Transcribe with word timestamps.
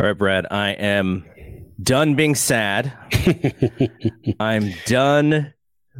All 0.00 0.06
right, 0.06 0.16
Brad, 0.16 0.46
I 0.50 0.70
am 0.70 1.26
done 1.82 2.14
being 2.14 2.34
sad. 2.34 2.90
I'm 4.40 4.72
done 4.86 5.52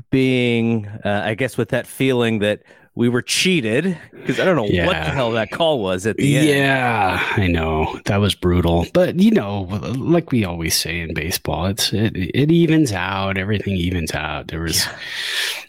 being, 0.09 0.87
uh, 0.87 1.21
I 1.27 1.35
guess, 1.35 1.59
with 1.59 1.69
that 1.69 1.87
feeling 1.87 2.39
that 2.39 2.63
we 2.95 3.11
were 3.11 3.21
cheated 3.21 3.99
because 4.13 4.41
I 4.41 4.47
don't 4.47 4.57
know 4.57 4.65
Yeah. 4.65 4.87
what 4.87 4.95
the 4.95 5.11
hell 5.11 5.33
that 5.33 5.51
call 5.51 5.81
was 5.83 6.07
at 6.07 6.17
the 6.17 6.39
end. 6.39 6.49
Yeah, 6.49 7.23
I 7.37 7.47
know 7.47 8.01
that 8.07 8.17
was 8.17 8.35
brutal, 8.35 8.87
but 8.95 9.21
you 9.21 9.33
know, 9.33 9.65
like 9.99 10.33
we 10.33 10.47
always 10.47 10.75
say 10.75 11.01
in 11.01 11.13
baseball, 11.13 11.67
it's 11.67 11.93
it, 11.93 12.17
it 12.17 12.51
evens 12.51 12.93
out. 12.93 13.37
Everything 13.37 13.75
evens 13.75 14.15
out. 14.15 14.49
There 14.49 14.63
was, 14.63 14.87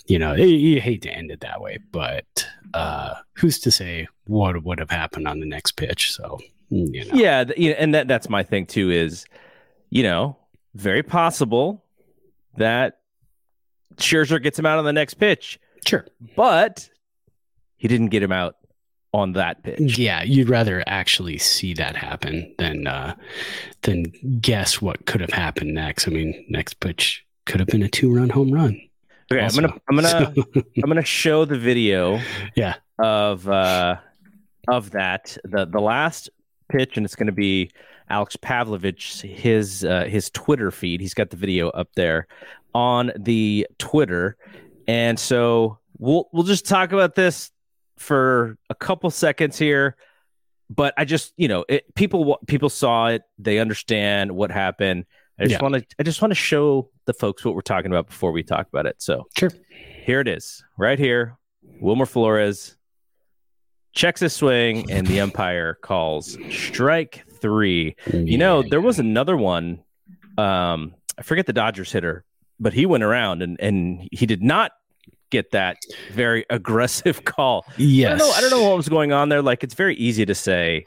you 0.07 0.18
know, 0.18 0.36
you, 0.36 0.45
you 0.45 0.79
hate 0.79 1.02
to 1.02 1.09
end 1.11 1.32
it 1.32 1.41
that 1.41 1.59
way, 1.59 1.79
but 1.91 2.48
uh, 2.73 3.16
who's 3.34 3.59
to 3.59 3.71
say 3.71 4.07
what 4.23 4.63
would 4.63 4.79
have 4.79 4.89
happened 4.89 5.27
on 5.27 5.41
the 5.41 5.45
next 5.45 5.73
pitch? 5.73 6.13
So 6.13 6.39
you 6.71 7.05
know, 7.05 7.11
Yeah, 7.13 7.43
th- 7.43 7.75
and 7.77 7.93
that 7.93 8.07
that's 8.07 8.29
my 8.29 8.43
thing 8.43 8.65
too. 8.65 8.89
Is 8.89 9.25
you 9.89 10.03
know 10.03 10.38
very 10.73 11.03
possible 11.03 11.84
that 12.57 12.99
Scherzer 13.97 14.41
gets 14.41 14.57
him 14.57 14.66
out 14.66 14.80
on 14.80 14.85
the 14.85 14.94
next 14.94 15.16
pitch, 15.16 15.59
sure. 15.85 16.05
but 16.35 16.89
he 17.77 17.88
didn't 17.88 18.07
get 18.07 18.23
him 18.23 18.31
out 18.31 18.55
on 19.13 19.34
that 19.34 19.63
pitch. 19.63 19.97
Yeah, 19.97 20.23
you'd 20.23 20.49
rather 20.49 20.84
actually 20.88 21.38
see 21.38 21.73
that 21.73 21.95
happen 21.95 22.53
than 22.57 22.88
uh, 22.88 23.16
than 23.81 24.05
guess 24.39 24.81
what 24.81 25.05
could 25.05 25.22
have 25.22 25.31
happened 25.33 25.73
next. 25.73 26.08
I 26.08 26.11
mean, 26.11 26.45
next 26.49 26.75
pitch 26.80 27.25
could 27.45 27.59
have 27.59 27.67
been 27.67 27.83
a 27.83 27.89
two-run 27.89 28.30
home 28.30 28.52
run. 28.52 28.80
Okay, 29.31 29.41
also. 29.41 29.61
I'm 29.61 29.67
gonna 29.67 29.81
I'm 29.89 29.95
gonna 29.95 30.33
I'm 30.83 30.89
gonna 30.89 31.03
show 31.03 31.44
the 31.45 31.58
video 31.58 32.22
yeah, 32.55 32.75
of 32.99 33.47
uh 33.47 33.97
of 34.67 34.91
that 34.91 35.38
the 35.44 35.66
the 35.66 35.80
last 35.81 36.30
pitch, 36.71 36.98
and 36.98 37.05
it's 37.05 37.16
gonna 37.16 37.31
be 37.31 37.71
Alex 38.09 38.35
Pavlovic 38.38 39.21
his 39.21 39.84
uh, 39.85 40.05
his 40.05 40.30
Twitter 40.30 40.71
feed. 40.71 41.02
He's 41.02 41.13
got 41.13 41.30
the 41.30 41.38
video 41.38 41.70
up 41.70 41.89
there 41.95 42.27
on 42.73 43.11
the 43.17 43.67
Twitter, 43.77 44.38
and 44.88 45.19
so 45.19 45.77
we'll 45.97 46.30
we'll 46.31 46.44
just 46.44 46.66
talk 46.67 46.92
about 46.92 47.16
this 47.16 47.52
for 47.97 48.58
a 48.69 48.75
couple 48.75 49.09
seconds 49.11 49.58
here. 49.58 49.95
But 50.69 50.94
I 50.97 51.05
just 51.05 51.33
you 51.38 51.47
know 51.47 51.66
it, 51.67 51.94
people 51.95 52.38
people 52.47 52.69
saw 52.69 53.08
it, 53.08 53.23
they 53.38 53.59
understand 53.59 54.31
what 54.31 54.52
happened. 54.52 55.05
I 55.39 55.44
just 55.44 55.53
Yeah. 55.53 55.61
want 55.61 55.75
to 55.75 55.86
I 55.99 56.03
just 56.03 56.22
want 56.22 56.31
to 56.31 56.36
show 56.36 56.89
the 57.05 57.14
folks 57.14 57.44
what 57.44 57.55
we're 57.55 57.61
talking 57.61 57.92
about 57.92 58.08
before 58.08 58.31
we 58.31 58.44
talk 58.44 58.67
about 58.67 58.86
it. 58.86 58.95
So 58.99 59.27
sure. 59.38 59.49
here 60.05 60.19
it 60.22 60.27
is, 60.27 60.64
right 60.77 60.99
here. 60.99 61.38
Wilmer 61.81 62.05
Flores 62.05 62.77
checks 63.94 64.22
his 64.22 64.34
swing, 64.34 64.89
and 64.92 65.08
the 65.08 65.20
umpire 65.20 65.75
calls 65.75 66.38
strike 66.50 67.23
three. 67.42 67.95
You 68.14 68.38
know, 68.38 68.64
there 68.64 68.81
was 68.81 69.00
another 69.00 69.36
one. 69.36 69.83
Um, 70.38 70.95
I 71.17 71.23
forget 71.23 71.45
the 71.45 71.53
Dodgers 71.53 71.92
hitter, 71.92 72.23
but 72.59 72.73
he 72.73 72.86
went 72.86 73.03
around 73.03 73.42
and 73.42 73.59
and 73.59 74.08
he 74.11 74.25
did 74.25 74.42
not 74.42 74.72
get 75.30 75.52
that 75.52 75.78
very 76.11 76.45
aggressive 76.50 77.25
call. 77.25 77.66
yes. 77.78 78.14
I 78.14 78.17
don't 78.17 78.28
know. 78.28 78.33
I 78.33 78.42
don't 78.42 78.52
know 78.52 78.70
what 78.70 78.78
was 78.78 78.89
going 78.89 79.11
on 79.11 79.30
there. 79.30 79.42
Like 79.42 79.64
it's 79.64 79.73
very 79.73 79.95
easy 79.95 80.26
to 80.26 80.36
say, 80.36 80.86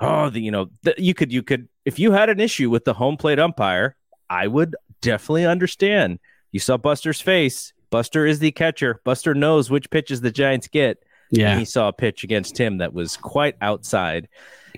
oh, 0.00 0.30
the, 0.30 0.40
you 0.40 0.50
know, 0.50 0.68
the, 0.82 0.94
you 0.98 1.14
could 1.14 1.32
you 1.32 1.42
could 1.42 1.68
if 1.84 1.98
you 1.98 2.12
had 2.12 2.28
an 2.28 2.40
issue 2.40 2.70
with 2.70 2.84
the 2.84 2.94
home 2.94 3.16
plate 3.16 3.38
umpire, 3.38 3.96
I 4.28 4.46
would 4.46 4.76
definitely 5.00 5.46
understand. 5.46 6.18
You 6.52 6.60
saw 6.60 6.76
Buster's 6.76 7.20
face. 7.20 7.72
Buster 7.90 8.26
is 8.26 8.40
the 8.40 8.50
catcher. 8.50 9.00
Buster 9.04 9.34
knows 9.34 9.70
which 9.70 9.90
pitches 9.90 10.20
the 10.20 10.30
Giants 10.30 10.68
get. 10.68 11.02
Yeah, 11.30 11.58
he 11.58 11.64
saw 11.64 11.88
a 11.88 11.92
pitch 11.92 12.24
against 12.24 12.58
him 12.58 12.78
that 12.78 12.92
was 12.92 13.16
quite 13.16 13.56
outside. 13.60 14.28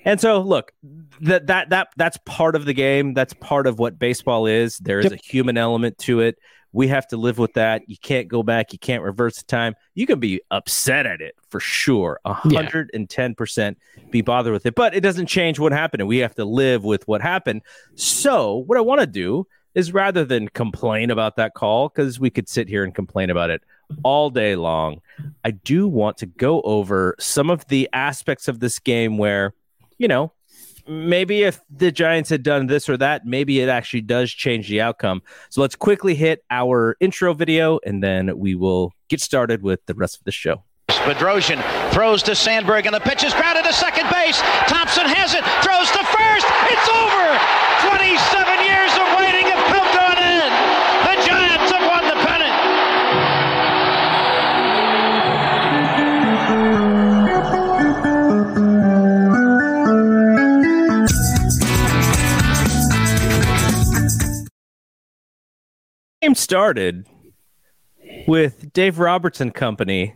And 0.05 0.21
so, 0.21 0.41
look, 0.41 0.73
that 1.21 1.49
that 1.49 1.71
that 1.71 1.89
that's 1.97 2.19
part 2.25 2.55
of 2.57 2.65
the 2.65 2.73
game. 2.73 3.15
That's 3.15 3.35
part 3.35 3.67
of 3.67 3.79
what 3.79 3.99
baseball 3.99 4.47
is. 4.47 4.79
There 4.79 5.01
is 5.01 5.07
Yep. 5.07 5.13
a 5.13 5.17
human 5.17 5.59
element 5.59 5.99
to 5.99 6.21
it. 6.21 6.39
We 6.73 6.89
have 6.89 7.07
to 7.09 7.17
live 7.17 7.39
with 7.39 7.55
that. 7.55 7.83
You 7.89 7.97
can't 8.01 8.29
go 8.29 8.43
back. 8.43 8.73
You 8.73 8.79
can't 8.79 9.03
reverse 9.03 9.39
the 9.39 9.45
time. 9.45 9.75
You 9.95 10.07
can 10.07 10.21
be 10.21 10.41
upset 10.51 11.07
at 11.07 11.21
it 11.21 11.35
for 11.49 11.61
sure. 11.61 12.21
A 12.25 12.35
hundred 12.35 12.91
and 12.93 13.09
ten 13.09 13.35
percent 13.35 13.79
be 14.11 14.21
bothered 14.21 14.53
with 14.53 14.67
it. 14.67 14.75
But 14.75 14.95
it 14.95 15.01
doesn't 15.01 15.27
change 15.27 15.59
what 15.59 15.73
happened. 15.73 16.03
And 16.03 16.09
we 16.09 16.19
have 16.19 16.35
to 16.37 16.45
live 16.45 16.85
with 16.85 17.09
what 17.09 17.21
happened. 17.23 17.63
So 17.95 18.57
what 18.67 18.77
I 18.79 18.83
want 18.83 19.01
to 19.01 19.07
do 19.07 19.47
is 19.75 19.93
rather 19.93 20.25
than 20.25 20.49
complain 20.49 21.11
about 21.11 21.37
that 21.37 21.55
call, 21.55 21.89
because 21.89 22.21
we 22.21 22.31
could 22.31 22.49
sit 22.49 22.69
here 22.69 22.85
and 22.85 22.95
complain 22.95 23.31
about 23.31 23.51
it 23.51 23.63
all 24.03 24.31
day 24.31 24.57
long. 24.57 25.01
I 25.45 25.51
do 25.51 25.89
want 25.89 26.19
to 26.19 26.27
go 26.27 26.61
over 26.63 27.17
some 27.19 27.51
of 27.51 27.67
the 27.69 27.89
aspects 27.93 28.49
of 28.49 28.61
this 28.61 28.79
game 28.79 29.19
where, 29.19 29.55
you 29.99 30.09
know, 30.09 30.33
maybe 30.87 31.43
if 31.43 31.61
the 31.71 31.93
Giants 31.93 32.31
had 32.31 32.43
done 32.43 32.67
this 32.67 32.89
or 32.89 32.97
that, 32.97 33.27
maybe 33.27 33.61
it 33.61 33.69
actually 33.69 34.01
does 34.01 34.31
change 34.31 34.69
the 34.69 34.81
outcome. 34.81 35.23
So 35.51 35.61
let's 35.61 35.77
quickly 35.77 36.15
hit 36.15 36.45
our 36.51 36.97
intro 37.01 37.35
video 37.35 37.79
and 37.85 38.03
then 38.03 38.39
we 38.39 38.55
will 38.55 38.93
get 39.09 39.21
started 39.21 39.63
with 39.63 39.85
the 39.87 39.95
rest 39.95 40.19
of 40.19 40.25
the 40.25 40.33
show. 40.33 40.65
Bedrosian 40.89 41.63
throws 41.93 42.23
to 42.25 42.35
Sandberg, 42.35 42.85
and 42.85 42.95
the 42.95 43.01
pitch 43.01 43.25
is 43.25 43.33
grounded 43.33 43.65
to 43.65 43.73
second 43.73 44.11
base. 44.13 44.41
Thompson 44.69 45.09
has 45.09 45.33
it, 45.33 45.41
throws 45.65 45.89
to 45.89 46.03
first. 46.05 46.45
It's 46.69 46.89
over. 46.93 47.33
27 47.89 48.65
years 48.65 48.68
Game 66.23 66.35
started 66.35 67.07
with 68.27 68.73
Dave 68.73 68.99
Robertson 68.99 69.51
Company 69.53 70.15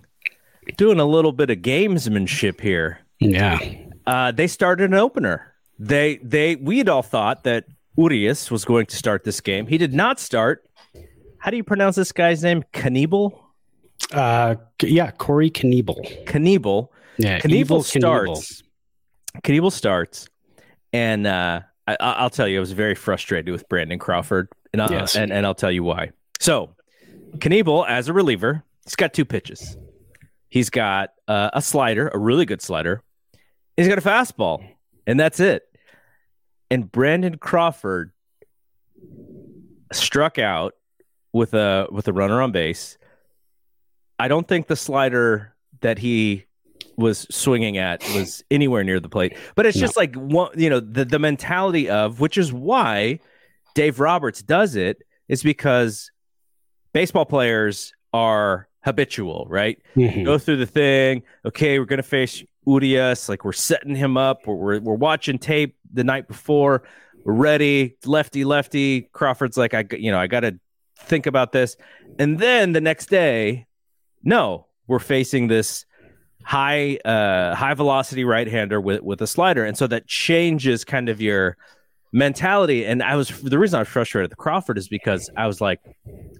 doing 0.77 0.99
a 0.99 1.05
little 1.05 1.31
bit 1.33 1.49
of 1.51 1.59
gamesmanship 1.59 2.61
here. 2.61 2.99
yeah, 3.21 3.59
Uh, 4.07 4.33
they 4.33 4.49
started 4.49 4.91
an 4.91 4.95
opener. 4.95 5.55
They 5.79 6.17
they 6.17 6.57
we 6.57 6.79
had 6.79 6.89
all 6.89 7.03
thought 7.03 7.45
that 7.45 7.67
Urias 7.97 8.51
was 8.51 8.65
going 8.65 8.87
to 8.87 8.97
start 8.97 9.23
this 9.25 9.41
game. 9.41 9.67
He 9.67 9.79
did 9.79 9.95
not 9.95 10.19
start. 10.19 10.65
How 11.39 11.51
do 11.51 11.57
you 11.57 11.65
pronounce 11.65 11.95
this 11.97 12.11
guy's 12.13 12.43
name? 12.43 12.65
Knebel? 12.73 13.39
uh, 14.13 14.57
yeah. 14.83 15.11
Corey 15.13 15.51
Knebel. 15.51 16.25
Knebel. 16.27 16.89
Yeah, 17.17 17.39
Knebel 17.41 17.85
starts. 17.85 18.63
Knebel 19.45 19.71
starts, 19.73 20.29
and 20.93 21.27
uh, 21.27 21.61
I, 21.87 21.97
I- 21.99 22.13
I'll 22.13 22.31
tell 22.31 22.47
you, 22.49 22.59
I 22.59 22.61
was 22.61 22.73
very 22.73 22.95
frustrated 22.95 23.51
with 23.53 23.69
Brandon 23.69 23.99
Crawford, 23.99 24.49
and, 24.73 24.81
I, 24.83 24.89
Yes. 24.91 25.17
and 25.17 25.33
and 25.33 25.45
I'll 25.47 25.55
tell 25.55 25.73
you 25.73 25.83
why. 25.85 26.11
So, 26.41 26.75
Knebel 27.37 27.87
as 27.89 28.09
a 28.09 28.13
reliever, 28.13 28.63
he's 28.85 28.95
got 28.97 29.13
two 29.15 29.25
pitches. 29.25 29.77
He's 30.49 30.69
got 30.71 31.11
uh, 31.29 31.51
a 31.55 31.63
slider, 31.63 32.09
a 32.09 32.19
really 32.19 32.45
good 32.45 32.61
slider. 32.61 33.03
He's 33.77 33.89
got 33.89 33.97
a 33.99 34.03
fastball, 34.03 34.63
and 35.07 35.19
that's 35.19 35.41
it. 35.41 35.63
And 36.71 36.91
Brandon 36.93 37.39
Crawford 37.39 38.13
struck 39.93 40.39
out 40.39 40.75
with 41.33 41.55
a 41.55 41.87
with 41.91 42.09
a 42.09 42.13
runner 42.13 42.41
on 42.43 42.53
base. 42.53 42.99
I 44.19 44.29
don't 44.29 44.47
think 44.47 44.67
the 44.67 44.77
slider 44.77 45.55
that 45.81 45.99
he 45.99 46.45
was 47.03 47.27
swinging 47.31 47.77
at 47.77 48.03
was 48.15 48.43
anywhere 48.51 48.83
near 48.85 48.99
the 49.01 49.09
plate. 49.09 49.37
But 49.55 49.67
it's 49.67 49.77
No. 49.77 49.83
just 49.83 49.97
like 49.97 50.15
one, 50.15 50.51
you 50.57 50.71
know, 50.71 50.81
the 50.81 51.05
the 51.05 51.19
mentality 51.19 51.91
of 51.91 52.21
which 52.21 52.39
is 52.39 52.53
why 52.53 53.19
Dave 53.75 54.01
Roberts 54.01 54.43
does 54.43 54.77
it 54.77 55.03
is 55.29 55.43
because 55.43 56.11
baseball 56.93 57.25
players 57.27 57.93
are 58.13 58.69
habitual, 58.85 59.47
right? 59.49 59.79
Mhm. 59.97 60.25
Go 60.25 60.39
through 60.39 60.57
the 60.59 60.67
thing. 60.67 61.23
Okay, 61.45 61.79
we're 61.79 61.85
gonna 61.87 62.03
face 62.03 62.43
Urias. 62.67 63.29
Like 63.29 63.45
we're 63.45 63.53
setting 63.53 63.95
him 63.95 64.17
up. 64.17 64.47
We're, 64.47 64.55
we're 64.55 64.81
we're 64.81 64.95
watching 64.95 65.39
tape 65.39 65.77
the 65.93 66.05
night 66.05 66.29
before. 66.29 66.83
We're 67.25 67.35
ready. 67.35 67.97
Lefty, 68.05 68.45
lefty. 68.45 69.03
Crawford's 69.13 69.57
like, 69.57 69.75
I 69.75 69.85
you 69.93 70.11
know, 70.11 70.19
I 70.19 70.27
got 70.27 70.41
to 70.41 70.59
think 70.99 71.27
about 71.27 71.53
this. 71.53 71.77
And 72.19 72.39
then 72.39 72.73
the 72.73 72.81
next 72.81 73.07
day, 73.11 73.67
no, 74.25 74.67
we're 74.89 74.99
facing 74.99 75.47
this 75.49 75.85
high, 76.45 76.97
uh, 77.05 77.55
high 77.55 77.75
velocity 77.75 78.25
right 78.25 78.47
hander 78.47 78.81
with 78.81 79.03
with 79.03 79.21
a 79.23 79.27
slider, 79.27 79.65
and 79.65 79.77
so 79.77 79.87
that 79.87 80.07
changes 80.07 80.85
kind 80.85 81.09
of 81.09 81.21
your 81.21 81.57
mentality. 82.13 82.85
And 82.85 83.03
I 83.03 83.17
was 83.17 83.29
the 83.41 83.59
reason 83.59 83.79
I 83.79 83.81
was 83.81 83.89
frustrated 83.89 84.31
with 84.31 84.39
Crawford 84.39 84.79
is 84.79 84.89
because 84.89 85.31
I 85.37 85.47
was 85.47 85.61
like, 85.61 85.81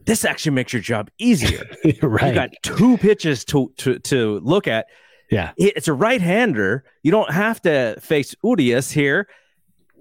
this 0.05 0.25
actually 0.25 0.53
makes 0.53 0.73
your 0.73 0.83
job 0.83 1.11
easier. 1.19 1.65
right. 2.03 2.29
You 2.29 2.35
got 2.35 2.51
two 2.63 2.97
pitches 2.99 3.45
to 3.47 3.73
to 3.79 3.99
to 4.01 4.41
look 4.41 4.69
at. 4.69 4.87
yeah, 5.31 5.53
It's 5.57 5.89
a 5.89 5.93
right 5.95 6.21
hander. 6.21 6.85
You 7.03 7.11
don't 7.11 7.31
have 7.33 7.61
to 7.63 7.97
face 8.01 8.35
Urias 8.45 8.91
here. 8.91 9.29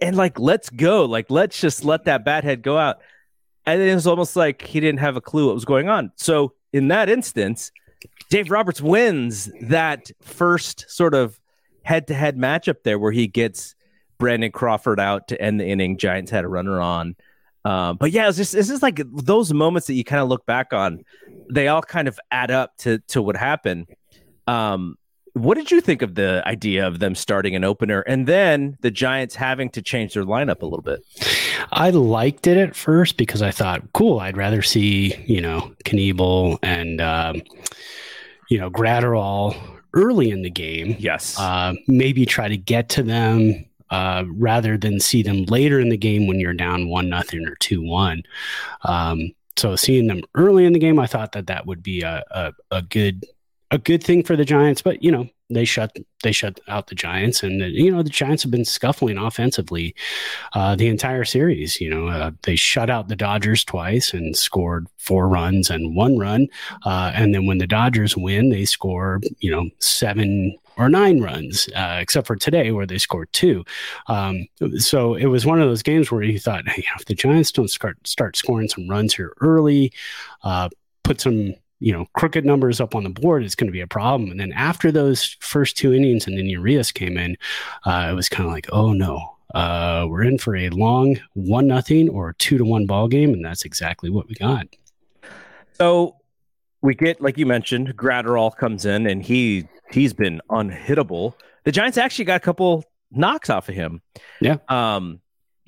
And 0.02 0.18
like, 0.18 0.40
let's 0.40 0.70
go. 0.70 1.06
Like, 1.06 1.30
let's 1.30 1.60
just 1.60 1.86
let 1.86 2.06
that 2.06 2.26
bat 2.26 2.44
head 2.44 2.64
go 2.64 2.78
out. 2.78 2.98
And 3.66 3.80
it 3.82 3.94
was 3.94 4.08
almost 4.08 4.36
like 4.36 4.64
he 4.64 4.80
didn't 4.80 5.00
have 5.00 5.16
a 5.16 5.22
clue 5.22 5.46
what 5.46 5.54
was 5.54 5.64
going 5.64 5.88
on. 5.88 6.12
So 6.16 6.54
in 6.74 6.88
that 6.88 7.08
instance, 7.08 7.72
Dave 8.32 8.50
Roberts 8.50 8.80
wins 8.80 9.52
that 9.60 10.10
first 10.22 10.86
sort 10.88 11.14
of 11.14 11.38
head 11.84 12.08
to 12.08 12.14
head 12.14 12.38
matchup 12.38 12.84
there 12.84 12.98
where 12.98 13.12
he 13.12 13.28
gets 13.28 13.76
Brandon 14.20 14.54
Crawford 14.54 15.02
out 15.02 15.28
to 15.28 15.42
end 15.42 15.60
the 15.60 15.66
inning. 15.68 15.98
Giants 15.98 16.32
had 16.32 16.46
a 16.46 16.48
runner 16.48 16.80
on. 16.80 17.18
Um, 17.66 17.98
but 17.98 18.12
yeah, 18.12 18.30
it's 18.30 18.38
just 18.38 18.54
this 18.54 18.70
is 18.70 18.82
like 18.82 19.02
those 19.06 19.54
moments 19.54 19.88
that 19.88 19.96
you 19.96 20.06
kind 20.06 20.22
of 20.22 20.30
look 20.30 20.46
back 20.46 20.72
on. 20.72 21.04
They 21.52 21.68
all 21.68 21.82
kind 21.82 22.08
of 22.08 22.18
add 22.32 22.52
up 22.52 22.76
to 22.78 23.00
to 23.10 23.22
what 23.22 23.36
happened. 23.36 23.88
Um, 24.48 24.96
what 25.34 25.56
did 25.58 25.70
you 25.70 25.82
think 25.82 26.02
of 26.02 26.16
the 26.16 26.42
idea 26.46 26.88
of 26.88 27.00
them 27.00 27.16
starting 27.16 27.56
an 27.56 27.66
opener 27.66 28.00
and 28.02 28.28
then 28.28 28.78
the 28.80 28.92
Giants 28.92 29.36
having 29.36 29.70
to 29.72 29.82
change 29.82 30.14
their 30.14 30.24
lineup 30.24 30.62
a 30.62 30.66
little 30.66 30.82
bit? 30.82 31.04
I 31.72 31.90
liked 31.90 32.48
it 32.48 32.58
at 32.58 32.76
first 32.78 33.18
because 33.18 33.42
I 33.42 33.52
thought, 33.52 33.94
cool, 33.94 34.20
I'd 34.20 34.38
rather 34.38 34.62
see, 34.62 35.16
you 35.26 35.42
know, 35.42 35.74
Knebel 35.86 36.60
and, 36.64 37.00
um, 37.00 37.42
you 38.52 38.58
know, 38.60 38.70
Graterol 38.70 39.56
early 39.94 40.30
in 40.30 40.42
the 40.42 40.50
game. 40.50 40.98
Yes. 41.00 41.40
Uh, 41.40 41.74
maybe 41.88 42.26
try 42.26 42.50
to 42.50 42.58
get 42.58 42.90
to 42.90 43.02
them 43.02 43.66
uh, 43.90 44.26
rather 44.28 44.78
than 44.78 45.00
see 45.00 45.24
them 45.24 45.46
later 45.46 45.80
in 45.80 45.88
the 45.88 45.98
game 45.98 46.28
when 46.28 46.38
you're 46.38 46.54
down 46.54 46.90
one 46.90 47.08
nothing 47.08 47.48
or 47.48 47.56
two 47.56 47.82
one. 47.82 48.24
Um, 48.84 49.32
so 49.56 49.78
seeing 49.78 50.08
them 50.08 50.22
early 50.36 50.66
in 50.66 50.74
the 50.74 50.80
game, 50.80 51.00
I 51.00 51.08
thought 51.08 51.32
that 51.32 51.48
that 51.48 51.66
would 51.66 51.82
be 51.82 52.02
a, 52.02 52.24
a, 52.30 52.54
a 52.72 52.82
good 52.82 53.26
a 53.72 53.78
good 53.78 54.04
thing 54.04 54.22
for 54.22 54.36
the 54.36 54.44
Giants, 54.44 54.82
but 54.82 55.02
you 55.02 55.12
know 55.12 55.30
they 55.52 55.66
shut 55.66 55.96
they 56.24 56.32
shut 56.32 56.60
out 56.68 56.88
the 56.88 56.96
Giants, 56.96 57.44
and 57.44 57.62
you 57.62 57.92
know 57.92 58.04
the 58.04 58.10
Giants 58.10 58.44
have 58.44 58.52
been 58.52 58.66
scuffling 58.66 59.18
offensively 59.18 59.96
uh, 60.54 60.76
the 60.76 60.88
entire 60.88 61.26
series. 61.26 61.80
You 61.80 61.90
know 61.90 62.08
uh, 62.08 62.32
they 62.44 62.56
shut 62.56 62.90
out 62.90 63.08
the 63.08 63.16
Dodgers 63.16 63.64
twice 63.64 64.14
and 64.14 64.36
scored 64.36 64.88
four 64.98 65.28
runs 65.28 65.70
and 65.70 65.96
one 65.96 66.18
run, 66.18 66.48
uh, 66.86 67.12
and 67.14 67.34
then 67.34 67.46
when 67.46 67.58
the 67.58 67.68
Dodgers 67.68 68.16
win, 68.18 68.50
they 68.50 68.66
score 68.66 69.22
you 69.40 69.52
know 69.52 69.70
seven 69.80 70.58
or 70.78 70.90
nine 70.90 71.22
runs, 71.22 71.70
uh, 71.76 71.98
except 72.00 72.26
for 72.26 72.36
today 72.36 72.72
where 72.72 72.86
they 72.86 72.98
scored 72.98 73.32
two. 73.34 73.64
Um, 74.08 74.48
so 74.78 75.16
it 75.16 75.26
was 75.28 75.46
one 75.46 75.62
of 75.62 75.68
those 75.68 75.84
games 75.84 76.12
where 76.12 76.24
you 76.24 76.40
thought, 76.40 76.68
hey, 76.68 76.86
if 76.98 77.06
the 77.06 77.14
Giants 77.14 77.52
don't 77.52 77.70
start 77.70 77.98
start 78.08 78.36
scoring 78.36 78.68
some 78.68 78.88
runs 78.90 79.14
here 79.14 79.34
early, 79.42 79.92
uh, 80.44 80.70
put 81.04 81.22
some 81.22 81.54
you 81.82 81.92
know 81.92 82.06
crooked 82.14 82.46
numbers 82.46 82.80
up 82.80 82.96
on 82.96 83.04
the 83.04 83.10
board 83.10 83.44
is 83.44 83.56
going 83.56 83.68
to 83.68 83.74
be 83.74 83.82
a 83.82 83.88
problem. 83.88 84.32
And 84.32 84.40
then 84.40 84.54
after 84.54 84.92
those 84.92 85.36
first 85.42 85.76
two 85.76 85.94
innings, 85.94 86.28
and 86.28 86.38
then 86.38 86.46
Urias 86.46 86.92
came 86.92 87.18
in, 87.18 87.36
uh, 87.86 88.08
it 88.12 88.14
was 88.14 88.30
kind 88.30 88.48
of 88.48 88.54
like, 88.54 88.68
oh 88.72 88.94
no, 88.94 89.36
uh, 89.54 90.06
we're 90.08 90.24
in 90.24 90.38
for 90.38 90.56
a 90.56 90.70
long 90.70 91.20
one 91.34 91.68
nothing 91.68 92.08
or 92.08 92.34
two 92.34 92.58
to 92.58 92.64
one 92.64 92.86
ball 92.86 93.08
game, 93.08 93.34
and 93.34 93.44
that's 93.44 93.66
exactly 93.66 94.10
what 94.10 94.30
we 94.30 94.36
got. 94.36 94.68
So 95.74 96.16
we 96.82 96.96
get, 96.96 97.20
like 97.20 97.38
you 97.38 97.46
mentioned, 97.46 97.98
Graterol 97.98 98.56
comes 98.56 98.86
in, 98.86 99.08
and 99.08 99.24
he 99.24 99.68
he's 99.92 100.14
been 100.14 100.40
unhittable. 100.50 101.34
The 101.64 101.72
Giants 101.72 101.98
actually 101.98 102.26
got 102.26 102.38
a 102.38 102.40
couple 102.40 102.86
knocks 103.12 103.50
off 103.50 103.70
of 103.70 103.76
him. 103.76 104.02
Yeah. 104.40 104.58
Um, 104.70 105.20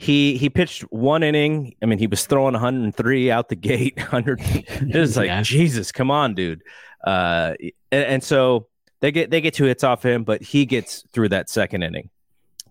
he 0.03 0.37
he 0.37 0.49
pitched 0.49 0.81
one 0.83 1.23
inning. 1.23 1.75
I 1.81 1.85
mean, 1.85 1.97
he 1.97 2.07
was 2.07 2.25
throwing 2.25 2.53
103 2.53 3.31
out 3.31 3.49
the 3.49 3.55
gate. 3.55 3.97
100. 3.97 4.39
It 4.41 4.95
was 4.95 5.15
like 5.17 5.27
Yeah. 5.27 5.41
Jesus, 5.41 5.91
come 5.91 6.11
on, 6.11 6.35
dude. 6.35 6.61
Uh, 7.03 7.53
and, 7.91 8.05
and 8.05 8.23
so 8.23 8.67
they 8.99 9.11
get 9.11 9.31
they 9.31 9.41
get 9.41 9.53
two 9.53 9.65
hits 9.65 9.83
off 9.83 10.03
him, 10.03 10.23
but 10.23 10.41
he 10.41 10.65
gets 10.65 11.03
through 11.13 11.29
that 11.29 11.49
second 11.49 11.83
inning. 11.83 12.09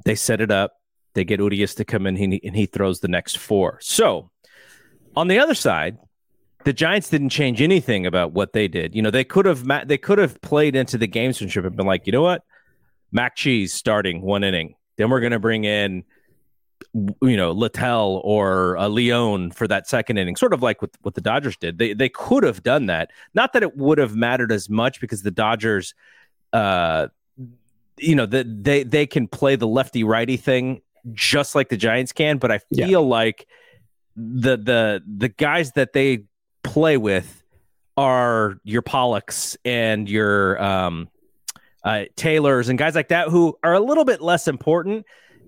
They 0.05 0.15
set 0.15 0.41
it 0.41 0.51
up. 0.51 0.75
They 1.15 1.25
get 1.25 1.41
Urias 1.41 1.75
to 1.77 1.85
come 1.85 2.07
in, 2.07 2.17
and 2.17 2.33
he, 2.33 2.41
and 2.45 2.57
he 2.57 2.67
throws 2.67 3.01
the 3.01 3.09
next 3.09 3.37
four. 3.39 3.79
So 3.83 4.31
on 5.15 5.29
the 5.29 5.39
other 5.39 5.55
side, 5.55 5.99
the 6.65 6.73
Giants 6.73 7.11
didn't 7.11 7.31
change 7.31 7.61
anything 7.61 8.07
about 8.07 8.33
what 8.33 8.53
they 8.53 8.69
did. 8.69 8.95
You 8.95 9.03
know, 9.03 9.11
they 9.11 9.25
could 9.25 9.47
have 9.47 9.67
they 9.87 9.99
could 9.99 10.19
have 10.19 10.41
played 10.41 10.77
into 10.77 10.99
the 10.99 11.09
gamesmanship 11.09 11.67
and 11.67 11.77
been 11.77 11.87
like, 11.87 12.07
you 12.07 12.13
know 12.13 12.23
what, 12.23 12.43
McGee's 13.15 13.73
starting 13.73 14.23
one 14.23 14.45
inning. 14.45 14.75
Then 14.97 15.11
we're 15.11 15.21
going 15.21 15.33
to 15.33 15.39
bring 15.39 15.65
in, 15.65 16.05
you 16.95 17.37
know, 17.37 17.53
Littell 17.53 18.21
or 18.25 18.77
uh, 18.77 18.89
Leone 18.89 19.51
for 19.51 19.67
that 19.67 19.89
second 19.89 20.19
inning, 20.19 20.37
sort 20.37 20.53
of 20.53 20.63
like 20.63 20.83
what, 20.83 20.91
what 21.03 21.15
the 21.15 21.21
Dodgers 21.21 21.57
did. 21.57 21.79
They 21.79 21.95
they 21.95 22.09
could 22.09 22.45
have 22.45 22.63
done 22.63 22.87
that. 22.87 23.11
Not 23.35 23.53
that 23.55 23.63
it 23.63 23.77
would 23.77 23.99
have 23.99 24.15
mattered 24.15 24.53
as 24.53 24.69
much 24.69 25.01
because 25.01 25.23
the 25.23 25.31
Dodgers, 25.31 25.95
uh, 26.53 27.09
you 27.99 28.15
know, 28.15 28.27
the, 28.27 28.45
they 28.45 28.83
they 28.83 29.07
can 29.07 29.27
play 29.27 29.57
the 29.57 29.67
lefty 29.67 30.05
righty 30.05 30.37
thing 30.37 30.83
just 31.13 31.55
like 31.55 31.69
the 31.69 31.77
Giants 31.77 32.13
can. 32.13 32.39
But 32.39 32.53
I 32.53 32.61
Yeah. 32.71 32.87
feel 32.87 33.07
like 33.09 33.47
the 34.15 34.57
the 34.59 35.03
the 35.07 35.29
guys 35.29 35.73
that 35.73 35.95
they 35.95 36.25
play 36.63 36.97
with 36.99 37.43
are 37.97 38.59
your 38.65 38.83
Pollocks 38.83 39.57
and 39.65 40.09
your 40.09 40.63
um, 40.63 41.09
uh, 41.85 42.05
Taylors 42.17 42.69
and 42.69 42.79
guys 42.79 42.95
like 42.95 43.09
that 43.09 43.29
who 43.29 43.57
are 43.63 43.75
a 43.75 43.81
little 43.81 44.05
bit 44.05 44.21
less 44.21 44.47
important. 44.49 45.07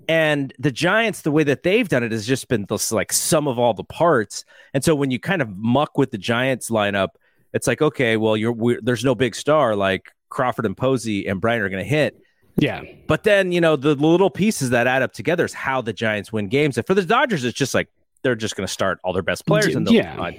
And 0.09 0.53
the 0.59 0.71
Giants, 0.71 1.23
the 1.23 1.31
way 1.31 1.45
that 1.45 1.63
they've 1.63 1.89
done 1.89 2.03
it 2.03 2.13
has 2.13 2.27
just 2.27 2.49
been 2.49 2.67
this 2.69 2.93
like 2.93 3.13
sum 3.13 3.49
of 3.49 3.59
all 3.59 3.75
the 3.75 3.85
parts. 3.85 4.45
And 4.73 4.85
so 4.85 4.95
when 4.95 5.11
you 5.11 5.19
kind 5.19 5.43
of 5.43 5.57
muck 5.57 5.97
with 5.97 6.11
the 6.11 6.19
Giants 6.19 6.71
lineup, 6.71 7.11
it's 7.53 7.67
like 7.67 7.81
okay, 7.81 8.17
well, 8.17 8.37
you're 8.37 8.53
we're, 8.53 8.81
there's 8.83 9.05
no 9.05 9.15
big 9.15 9.35
star 9.35 9.77
like 9.77 10.13
Crawford 10.29 10.67
and 10.67 10.77
Posey 10.77 11.27
and 11.27 11.41
Bryant 11.41 11.63
are 11.63 11.69
going 11.69 11.83
to 11.83 11.89
hit. 11.89 12.21
Yeah. 12.57 12.83
But 13.07 13.25
then 13.25 13.53
you 13.53 13.61
know 13.61 13.77
the 13.77 13.95
little 13.95 14.31
pieces 14.31 14.71
that 14.71 14.87
add 14.87 15.03
up 15.03 15.13
together 15.13 15.45
is 15.45 15.55
how 15.55 15.81
the 15.81 15.93
Giants 15.93 16.33
win 16.33 16.49
games. 16.49 16.77
And 16.77 16.87
for 16.87 16.95
the 16.95 17.05
Dodgers, 17.05 17.45
it's 17.45 17.57
just 17.57 17.75
like 17.75 17.89
they're 18.23 18.35
just 18.35 18.57
going 18.57 18.67
to 18.67 18.73
start 18.73 18.99
all 19.05 19.13
their 19.13 19.23
best 19.23 19.47
players 19.47 19.75
and 19.75 19.87
they'll 19.87 19.95
Yeah. 19.95 20.31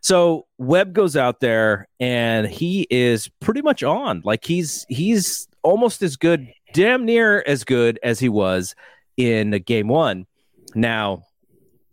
So 0.00 0.46
Webb 0.58 0.92
goes 0.92 1.16
out 1.16 1.40
there 1.40 1.88
and 1.98 2.46
he 2.46 2.86
is 2.90 3.28
pretty 3.40 3.62
much 3.62 3.82
on. 3.82 4.22
Like 4.24 4.44
he's 4.44 4.86
he's 4.88 5.48
almost 5.62 6.02
as 6.02 6.16
good, 6.16 6.48
damn 6.74 7.04
near 7.04 7.42
as 7.46 7.64
good 7.64 7.98
as 8.02 8.18
he 8.20 8.28
was 8.28 8.74
in 9.16 9.50
game 9.66 9.88
one. 9.88 10.26
Now, 10.74 11.22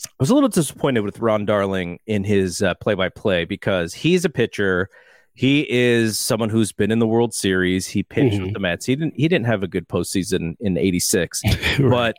I 0.04 0.08
was 0.20 0.30
a 0.30 0.34
little 0.34 0.50
disappointed 0.50 1.02
with 1.02 1.20
Ron 1.20 1.46
Darling 1.46 2.00
in 2.06 2.24
his 2.24 2.62
uh, 2.62 2.74
play-by-play 2.76 3.46
because 3.46 3.94
he's 3.94 4.26
a 4.26 4.30
pitcher. 4.30 4.90
He 5.34 5.66
is 5.70 6.20
someone 6.20 6.50
who's 6.50 6.72
been 6.72 6.92
in 6.92 7.00
the 7.00 7.08
World 7.08 7.34
Series. 7.34 7.88
He 7.88 8.04
pitched 8.04 8.36
Mhm. 8.38 8.44
with 8.46 8.54
the 8.54 8.60
Mets. 8.60 8.86
He 8.86 8.96
didn't. 8.96 9.16
He 9.16 9.28
didn't 9.28 9.48
have 9.48 9.64
a 9.64 9.68
good 9.68 9.88
postseason 9.88 10.56
in 10.60 10.78
'86 10.78 11.42
Right. 11.80 11.90
but 11.90 12.16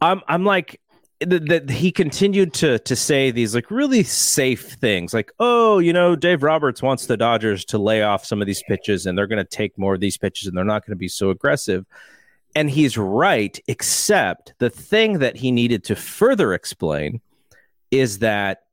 I'm 0.00 0.20
I'm 0.28 0.44
like 0.44 0.80
that 1.20 1.70
he 1.70 1.90
continued 1.90 2.52
to 2.52 2.78
to 2.80 2.94
say 2.94 3.30
these 3.30 3.54
like 3.54 3.70
really 3.70 4.02
safe 4.02 4.74
things 4.74 5.14
like 5.14 5.32
oh 5.38 5.78
you 5.78 5.92
know 5.92 6.14
Dave 6.14 6.42
Roberts 6.42 6.82
wants 6.82 7.06
the 7.06 7.16
Dodgers 7.16 7.64
to 7.66 7.78
lay 7.78 8.02
off 8.02 8.24
some 8.24 8.42
of 8.42 8.46
these 8.46 8.62
pitches 8.68 9.06
and 9.06 9.16
they're 9.16 9.26
going 9.26 9.42
to 9.42 9.44
take 9.44 9.78
more 9.78 9.94
of 9.94 10.00
these 10.00 10.18
pitches 10.18 10.46
and 10.46 10.56
they're 10.56 10.64
not 10.64 10.84
going 10.84 10.92
to 10.92 10.98
be 10.98 11.08
so 11.08 11.30
aggressive 11.30 11.86
and 12.54 12.68
he's 12.68 12.98
right 12.98 13.58
except 13.66 14.52
the 14.58 14.68
thing 14.68 15.20
that 15.20 15.36
he 15.36 15.50
needed 15.50 15.84
to 15.84 15.96
further 15.96 16.52
explain 16.52 17.20
is 17.90 18.18
that 18.18 18.64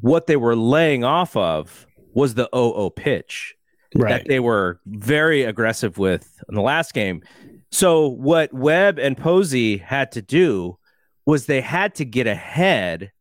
what 0.00 0.26
they 0.26 0.36
were 0.36 0.56
laying 0.56 1.04
off 1.04 1.36
of 1.36 1.86
was 2.12 2.34
the 2.34 2.48
0 2.54 2.90
pitch 2.90 3.56
right. 3.94 4.10
that 4.10 4.28
they 4.28 4.40
were 4.40 4.80
very 4.86 5.42
aggressive 5.42 5.98
with 5.98 6.40
in 6.48 6.54
the 6.54 6.62
last 6.62 6.94
game. 6.94 7.22
So 7.70 8.08
what 8.08 8.52
Webb 8.52 8.98
and 8.98 9.16
Posey 9.16 9.76
had 9.76 10.12
to 10.12 10.22
do 10.22 10.78
was 11.26 11.46
they 11.46 11.60
had 11.60 11.94
to 11.96 12.04
get 12.04 12.26
ahead 12.26 13.12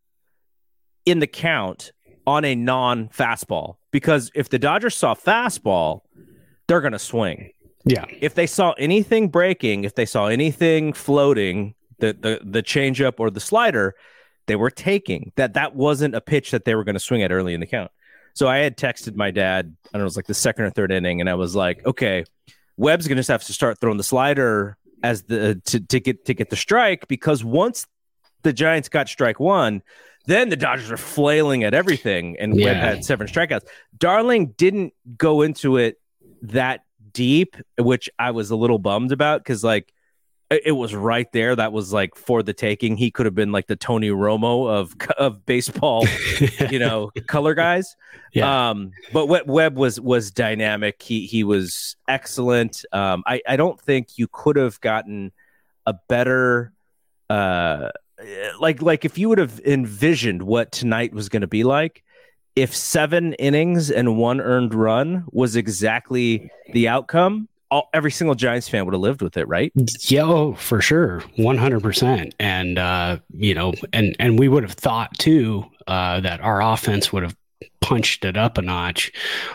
in 1.05 1.19
the 1.19 1.27
count 1.27 1.91
on 2.25 2.45
a 2.45 2.55
non 2.55 3.09
fastball 3.09 3.75
because 3.91 4.31
if 4.35 4.49
the 4.49 4.59
Dodgers 4.59 4.95
saw 4.95 5.13
fastball, 5.13 6.01
they're 6.67 6.81
going 6.81 6.93
to 6.93 6.99
swing. 6.99 7.51
yeah. 7.83 8.05
If 8.09 8.35
they 8.35 8.47
saw 8.47 8.73
anything 8.73 9.29
breaking, 9.29 9.83
if 9.83 9.95
they 9.95 10.05
saw 10.05 10.27
anything 10.27 10.93
floating, 10.93 11.75
the 11.99 12.13
the 12.13 12.39
the 12.43 12.63
changeup 12.63 13.15
or 13.19 13.29
the 13.29 13.39
slider, 13.39 13.95
they 14.47 14.55
were 14.55 14.71
taking 14.71 15.31
that. 15.35 15.53
That 15.53 15.75
wasn't 15.75 16.15
a 16.15 16.21
pitch 16.21 16.51
that 16.51 16.65
they 16.65 16.75
were 16.75 16.83
going 16.83 16.95
to 16.95 16.99
swing 16.99 17.23
at 17.23 17.31
early 17.31 17.53
in 17.53 17.59
the 17.59 17.67
count. 17.67 17.91
So 18.33 18.47
I 18.47 18.57
had 18.57 18.77
texted 18.77 19.15
my 19.15 19.31
dad. 19.31 19.75
I 19.87 19.89
don't 19.93 19.99
know, 19.99 20.03
it 20.03 20.05
was 20.05 20.17
like 20.17 20.25
the 20.25 20.33
second 20.33 20.65
or 20.65 20.69
third 20.69 20.91
inning, 20.91 21.21
and 21.21 21.29
I 21.29 21.35
was 21.35 21.55
like, 21.55 21.85
okay, 21.85 22.25
Webb's 22.75 23.07
going 23.07 23.21
to 23.21 23.31
have 23.31 23.43
to 23.45 23.53
start 23.53 23.79
throwing 23.79 23.97
the 23.97 24.03
slider 24.03 24.77
as 25.03 25.23
the 25.23 25.61
to, 25.65 25.79
to 25.79 25.99
get 25.99 26.25
to 26.25 26.33
get 26.33 26.49
the 26.49 26.55
strike 26.55 27.07
because 27.07 27.43
once 27.43 27.85
the 28.45 28.53
Giants 28.53 28.87
got 28.87 29.09
strike 29.09 29.39
one, 29.41 29.83
then 30.27 30.47
the 30.49 30.55
Dodgers 30.55 30.89
are 30.89 30.97
flailing 30.97 31.65
at 31.65 31.73
everything, 31.73 32.37
and 32.39 32.53
Webb 32.53 32.61
Yeah. 32.61 32.73
had 32.73 33.03
seven 33.03 33.27
strikeouts. 33.27 33.65
Darling 33.97 34.53
didn't 34.57 34.93
go 35.17 35.41
into 35.41 35.75
it 35.77 35.99
that 36.41 36.81
deep, 37.11 37.57
which 37.77 38.09
I 38.17 38.31
was 38.31 38.49
a 38.51 38.55
little 38.55 38.79
bummed 38.79 39.11
about 39.11 39.41
because 39.41 39.63
like 39.63 39.91
it 40.51 40.73
was 40.73 40.93
right 40.93 41.31
there. 41.31 41.55
That 41.55 41.73
was 41.73 41.91
like 41.91 42.15
for 42.15 42.43
the 42.43 42.53
taking. 42.53 42.97
He 42.97 43.09
could 43.09 43.25
have 43.25 43.33
been 43.35 43.51
like 43.51 43.65
the 43.67 43.75
Tony 43.75 44.09
Romo 44.09 44.69
of 44.69 44.95
of 45.17 45.45
baseball, 45.45 46.05
you 46.69 46.77
know, 46.79 47.11
color 47.27 47.53
guys. 47.55 47.95
Yeah. 48.33 48.69
Um, 48.69 48.91
but 49.11 49.25
Webb 49.27 49.49
Webb 49.49 49.75
was 49.75 49.99
was 49.99 50.29
dynamic. 50.31 51.01
He 51.01 51.25
he 51.25 51.43
was 51.43 51.95
excellent. 52.07 52.85
Um, 52.91 53.23
I 53.25 53.41
I 53.47 53.55
don't 53.57 53.79
think 53.81 54.17
you 54.17 54.27
could 54.31 54.55
have 54.55 54.79
gotten 54.81 55.31
a 55.87 55.93
better 56.09 56.73
uh 57.29 57.89
like 58.59 58.81
like 58.81 59.05
if 59.05 59.17
you 59.17 59.29
would 59.29 59.37
have 59.37 59.59
envisioned 59.65 60.43
what 60.43 60.71
tonight 60.71 61.13
was 61.13 61.29
going 61.29 61.41
to 61.41 61.47
be 61.47 61.63
like 61.63 62.03
if 62.55 62.75
seven 62.75 63.33
innings 63.33 63.91
and 63.91 64.17
one 64.17 64.39
earned 64.39 64.73
run 64.73 65.25
was 65.31 65.55
exactly 65.55 66.49
the 66.71 66.87
outcome 66.87 67.47
all, 67.71 67.89
every 67.93 68.11
single 68.11 68.35
Giants 68.35 68.69
fan 68.69 68.85
would 68.85 68.93
have 68.93 69.01
lived 69.01 69.21
with 69.21 69.37
it, 69.37 69.47
right? 69.47 69.71
Yeah, 70.01 70.23
oh, 70.23 70.53
for 70.53 70.81
sure, 70.81 71.23
one 71.35 71.57
hundred 71.57 71.81
percent. 71.81 72.35
And 72.39 72.77
uh, 72.77 73.17
you 73.33 73.53
know, 73.53 73.73
and 73.91 74.15
and 74.19 74.39
we 74.39 74.47
would 74.47 74.63
have 74.63 74.73
thought 74.73 75.17
too 75.17 75.65
uh, 75.87 76.19
that 76.21 76.41
our 76.41 76.61
offense 76.61 77.11
would 77.11 77.23
have 77.23 77.35
punched 77.81 78.25
it 78.25 78.37
up 78.37 78.57
a 78.57 78.61
notch 78.61 79.11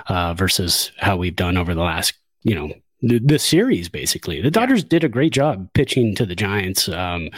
uh, 0.08 0.34
versus 0.34 0.92
how 0.98 1.16
we've 1.16 1.36
done 1.36 1.56
over 1.56 1.74
the 1.74 1.82
last, 1.82 2.14
you 2.42 2.54
know, 2.54 2.72
the, 3.02 3.19
the 3.19 3.38
series. 3.38 3.88
Basically, 3.88 4.40
the 4.40 4.50
Dodgers 4.50 4.83
yeah. 4.83 4.88
did 4.88 5.04
a 5.04 5.09
great 5.09 5.33
job 5.33 5.73
pitching 5.75 6.14
to 6.16 6.26
the 6.26 6.35
Giants. 6.35 6.88
Um, 6.88 7.30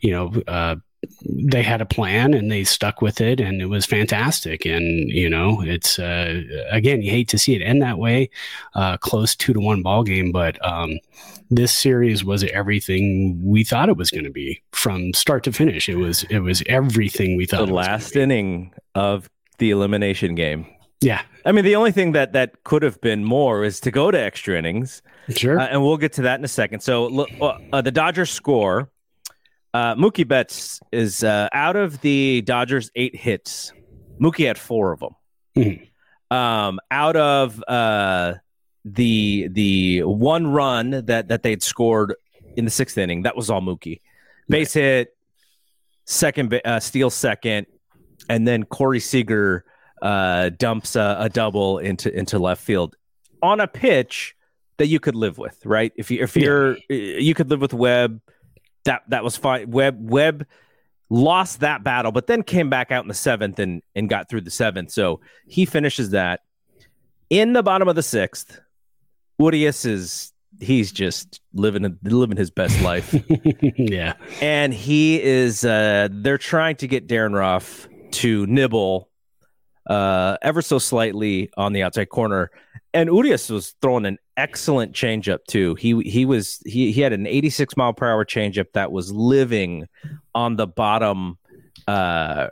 you 0.00 0.10
know, 0.10 0.32
uh, 0.46 0.76
they 1.24 1.62
had 1.62 1.80
a 1.80 1.86
plan 1.86 2.34
and 2.34 2.50
they 2.50 2.64
stuck 2.64 3.00
with 3.00 3.20
it 3.20 3.40
and 3.40 3.62
it 3.62 3.66
was 3.66 3.86
fantastic 3.86 4.64
and 4.64 5.08
you 5.08 5.30
know 5.30 5.62
it's 5.62 5.98
uh, 5.98 6.42
again 6.70 7.02
you 7.02 7.10
hate 7.10 7.28
to 7.28 7.38
see 7.38 7.54
it 7.54 7.62
end 7.62 7.80
that 7.80 7.98
way 7.98 8.28
uh, 8.74 8.96
close 8.96 9.36
two 9.36 9.52
to 9.52 9.60
one 9.60 9.82
ball 9.82 10.02
game 10.02 10.32
but 10.32 10.64
um, 10.66 10.98
this 11.50 11.72
series 11.72 12.24
was 12.24 12.42
everything 12.44 13.40
we 13.44 13.62
thought 13.62 13.88
it 13.88 13.96
was 13.96 14.10
going 14.10 14.24
to 14.24 14.30
be 14.30 14.60
from 14.72 15.12
start 15.14 15.44
to 15.44 15.52
finish 15.52 15.88
it 15.88 15.96
was 15.96 16.24
it 16.24 16.40
was 16.40 16.62
everything 16.66 17.36
we 17.36 17.46
thought 17.46 17.66
the 17.66 17.72
last 17.72 18.16
inning 18.16 18.72
of 18.94 19.30
the 19.58 19.70
elimination 19.70 20.34
game 20.34 20.66
yeah 21.00 21.22
i 21.44 21.52
mean 21.52 21.64
the 21.64 21.76
only 21.76 21.92
thing 21.92 22.12
that 22.12 22.32
that 22.32 22.64
could 22.64 22.82
have 22.82 23.00
been 23.00 23.24
more 23.24 23.64
is 23.64 23.80
to 23.80 23.90
go 23.90 24.10
to 24.10 24.20
extra 24.20 24.58
innings 24.58 25.02
sure 25.28 25.58
uh, 25.58 25.66
and 25.66 25.82
we'll 25.82 25.96
get 25.96 26.12
to 26.12 26.22
that 26.22 26.38
in 26.38 26.44
a 26.44 26.48
second 26.48 26.80
so 26.80 27.06
look 27.06 27.28
uh, 27.40 27.80
the 27.80 27.92
dodgers 27.92 28.30
score 28.30 28.90
uh, 29.74 29.94
Mookie 29.94 30.26
Betts 30.26 30.80
is 30.92 31.22
uh, 31.22 31.48
out 31.52 31.76
of 31.76 32.00
the 32.00 32.42
Dodgers' 32.42 32.90
eight 32.96 33.14
hits. 33.14 33.72
Mookie 34.20 34.46
had 34.46 34.58
four 34.58 34.92
of 34.92 35.00
them. 35.00 35.14
Mm-hmm. 35.56 36.36
Um, 36.36 36.80
out 36.90 37.16
of 37.16 37.62
uh, 37.68 38.34
the 38.84 39.48
the 39.50 40.02
one 40.02 40.46
run 40.46 41.04
that 41.06 41.28
that 41.28 41.42
they'd 41.42 41.62
scored 41.62 42.14
in 42.56 42.64
the 42.64 42.70
sixth 42.70 42.98
inning, 42.98 43.22
that 43.22 43.36
was 43.36 43.50
all 43.50 43.60
Mookie. 43.60 44.00
Base 44.48 44.74
right. 44.74 44.82
hit, 44.82 45.16
second 46.04 46.60
uh, 46.64 46.80
steal 46.80 47.10
second, 47.10 47.66
and 48.28 48.48
then 48.48 48.64
Corey 48.64 49.00
Seager 49.00 49.64
uh, 50.02 50.50
dumps 50.50 50.96
a, 50.96 51.16
a 51.20 51.28
double 51.28 51.78
into 51.78 52.12
into 52.16 52.38
left 52.38 52.62
field 52.62 52.96
on 53.42 53.60
a 53.60 53.66
pitch 53.66 54.34
that 54.78 54.86
you 54.86 55.00
could 55.00 55.14
live 55.14 55.38
with, 55.38 55.64
right? 55.64 55.92
If 55.96 56.10
you 56.10 56.22
if 56.22 56.36
you're 56.36 56.76
yeah. 56.88 57.18
you 57.18 57.34
could 57.34 57.50
live 57.50 57.60
with 57.60 57.74
Webb 57.74 58.20
that 58.88 59.02
that 59.08 59.22
was 59.22 59.36
fine. 59.36 59.70
Webb 59.70 59.98
Webb 60.00 60.46
lost 61.10 61.60
that 61.60 61.84
battle, 61.84 62.12
but 62.12 62.26
then 62.26 62.42
came 62.42 62.68
back 62.70 62.90
out 62.90 63.04
in 63.04 63.08
the 63.08 63.14
seventh 63.14 63.58
and 63.58 63.82
and 63.94 64.08
got 64.08 64.28
through 64.28 64.42
the 64.42 64.50
seventh. 64.50 64.90
So 64.90 65.20
he 65.46 65.64
finishes 65.64 66.10
that 66.10 66.40
in 67.30 67.52
the 67.52 67.62
bottom 67.62 67.88
of 67.88 67.96
the 67.96 68.02
sixth. 68.02 68.60
Urias 69.38 69.84
is 69.84 70.32
he's 70.60 70.90
just 70.90 71.40
living 71.52 71.98
living 72.02 72.36
his 72.36 72.50
best 72.50 72.80
life. 72.82 73.14
yeah, 73.76 74.14
and 74.40 74.74
he 74.74 75.22
is. 75.22 75.64
Uh, 75.64 76.08
they're 76.10 76.38
trying 76.38 76.76
to 76.76 76.88
get 76.88 77.06
Darin 77.06 77.34
Ruf 77.34 77.88
to 78.12 78.46
nibble 78.46 79.08
uh, 79.88 80.36
ever 80.42 80.62
so 80.62 80.78
slightly 80.78 81.50
on 81.56 81.72
the 81.72 81.82
outside 81.82 82.10
corner, 82.10 82.50
and 82.94 83.08
Urias 83.08 83.48
was 83.48 83.74
throwing 83.82 84.06
an 84.06 84.18
excellent 84.36 84.92
changeup 84.92 85.44
too. 85.46 85.74
He 85.74 86.00
he 86.02 86.24
was 86.24 86.60
he 86.64 86.92
he 86.92 87.00
had 87.00 87.12
an 87.12 87.26
86 87.26 87.76
mile 87.76 87.92
per 87.92 88.10
hour 88.10 88.24
changeup 88.24 88.72
that 88.74 88.92
was 88.92 89.12
living 89.12 89.88
on 90.34 90.56
the 90.56 90.66
bottom 90.66 91.38
uh 91.86 92.48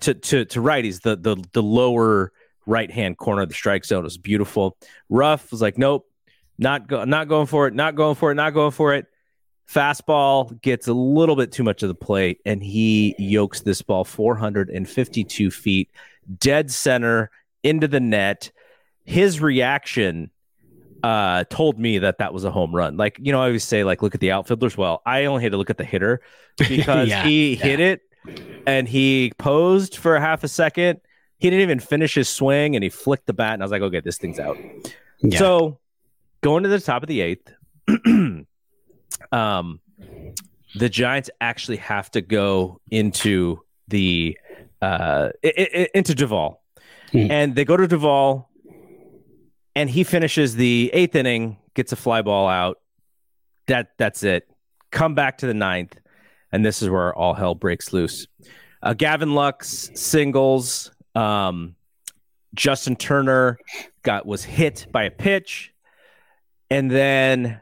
to 0.00 0.14
to 0.14 0.44
to 0.44 0.60
righties 0.60 1.02
the 1.02 1.16
the 1.16 1.42
the 1.52 1.62
lower 1.62 2.32
right 2.66 2.90
hand 2.90 3.16
corner 3.16 3.42
of 3.42 3.48
the 3.48 3.54
strike 3.54 3.84
zone. 3.84 4.00
It 4.00 4.04
was 4.04 4.18
beautiful. 4.18 4.76
Ruf 5.08 5.50
was 5.50 5.62
like, 5.62 5.78
nope, 5.78 6.06
not 6.58 6.86
go, 6.86 7.04
not 7.04 7.28
going 7.28 7.46
for 7.46 7.66
it, 7.66 7.74
not 7.74 7.94
going 7.94 8.14
for 8.14 8.30
it, 8.30 8.34
not 8.34 8.54
going 8.54 8.72
for 8.72 8.94
it. 8.94 9.06
Fastball 9.68 10.60
gets 10.62 10.88
a 10.88 10.94
little 10.94 11.36
bit 11.36 11.52
too 11.52 11.62
much 11.62 11.82
of 11.82 11.88
the 11.88 11.94
plate, 11.94 12.40
and 12.46 12.62
he 12.62 13.14
yokes 13.18 13.60
this 13.60 13.82
ball 13.82 14.04
452 14.04 15.50
feet 15.50 15.90
dead 16.38 16.70
center 16.70 17.30
into 17.62 17.88
the 17.88 18.00
net. 18.00 18.50
His 19.04 19.40
reaction 19.40 20.30
uh, 21.02 21.44
told 21.50 21.78
me 21.78 21.98
that 21.98 22.18
that 22.18 22.34
was 22.34 22.44
a 22.44 22.50
home 22.50 22.74
run. 22.74 22.96
Like, 22.96 23.18
you 23.20 23.32
know, 23.32 23.40
I 23.40 23.46
always 23.46 23.64
say, 23.64 23.84
like, 23.84 24.02
look 24.02 24.14
at 24.14 24.20
the 24.20 24.32
outfielders. 24.32 24.76
Well, 24.76 25.02
I 25.06 25.26
only 25.26 25.42
had 25.42 25.52
to 25.52 25.58
look 25.58 25.70
at 25.70 25.78
the 25.78 25.84
hitter 25.84 26.20
because 26.56 27.08
yeah, 27.08 27.24
he 27.24 27.54
yeah. 27.54 27.62
hit 27.62 27.80
it 27.80 28.00
and 28.66 28.88
he 28.88 29.32
posed 29.38 29.96
for 29.96 30.16
a 30.16 30.20
half 30.20 30.44
a 30.44 30.48
second. 30.48 31.00
He 31.38 31.50
didn't 31.50 31.62
even 31.62 31.80
finish 31.80 32.14
his 32.14 32.28
swing 32.28 32.74
and 32.74 32.82
he 32.82 32.90
flicked 32.90 33.26
the 33.26 33.32
bat. 33.32 33.54
And 33.54 33.62
I 33.62 33.64
was 33.64 33.72
like, 33.72 33.82
okay, 33.82 34.00
this 34.00 34.18
thing's 34.18 34.40
out. 34.40 34.58
Yeah. 35.20 35.38
So 35.38 35.78
going 36.40 36.64
to 36.64 36.68
the 36.68 36.80
top 36.80 37.02
of 37.02 37.08
the 37.08 37.20
eighth, 37.20 37.52
um, 39.32 39.80
the 40.74 40.88
Giants 40.88 41.30
actually 41.40 41.76
have 41.78 42.10
to 42.10 42.20
go 42.20 42.80
into 42.90 43.60
the 43.86 44.36
uh, 44.82 45.30
into 45.42 46.12
Doval. 46.12 46.56
Mm-hmm. 47.12 47.30
And 47.30 47.54
they 47.54 47.64
go 47.64 47.76
to 47.76 47.88
Doval 47.88 48.46
and 49.74 49.88
he 49.88 50.04
finishes 50.04 50.56
the 50.56 50.90
eighth 50.92 51.14
inning, 51.14 51.56
gets 51.74 51.92
a 51.92 51.96
fly 51.96 52.22
ball 52.22 52.48
out. 52.48 52.80
That 53.68 53.92
that's 53.96 54.22
it. 54.22 54.48
Come 54.90 55.14
back 55.14 55.38
to 55.38 55.46
the 55.46 55.54
ninth, 55.54 55.96
and 56.50 56.64
this 56.64 56.82
is 56.82 56.88
where 56.88 57.14
all 57.14 57.34
hell 57.34 57.54
breaks 57.54 57.92
loose. 57.92 58.26
Uh, 58.82 58.94
Gavin 58.94 59.34
Lux 59.34 59.90
singles. 59.94 60.90
Um, 61.14 61.76
Justin 62.54 62.96
Turner 62.96 63.58
got 64.02 64.26
was 64.26 64.42
hit 64.42 64.86
by 64.90 65.04
a 65.04 65.10
pitch, 65.10 65.72
and 66.70 66.90
then 66.90 67.60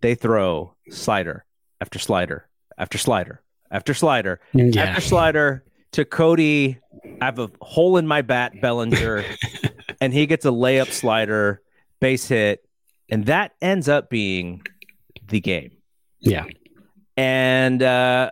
they 0.00 0.14
throw 0.14 0.74
slider 0.90 1.44
after 1.80 1.98
slider 1.98 2.46
after 2.76 2.98
slider 2.98 3.42
after 3.70 3.94
slider 3.94 4.40
yeah. 4.52 4.82
after 4.84 5.00
slider 5.00 5.64
to 5.92 6.04
Cody. 6.04 6.78
I 7.20 7.24
have 7.24 7.38
a 7.38 7.50
hole 7.60 7.96
in 7.96 8.06
my 8.06 8.22
bat, 8.22 8.60
Bellinger. 8.60 9.24
and 10.00 10.12
he 10.12 10.26
gets 10.26 10.44
a 10.44 10.50
layup 10.50 10.92
slider, 10.92 11.62
base 12.00 12.28
hit, 12.28 12.64
and 13.10 13.26
that 13.26 13.52
ends 13.60 13.88
up 13.88 14.10
being 14.10 14.62
the 15.28 15.40
game. 15.40 15.72
Yeah. 16.20 16.44
And 17.16 17.82
uh, 17.82 18.30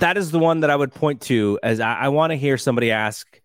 that 0.00 0.16
is 0.16 0.30
the 0.30 0.38
one 0.38 0.60
that 0.60 0.70
I 0.70 0.76
would 0.76 0.92
point 0.92 1.22
to 1.22 1.58
as 1.62 1.80
I, 1.80 1.94
I 1.94 2.08
want 2.08 2.30
to 2.32 2.36
hear 2.36 2.58
somebody 2.58 2.90
ask 2.90 3.40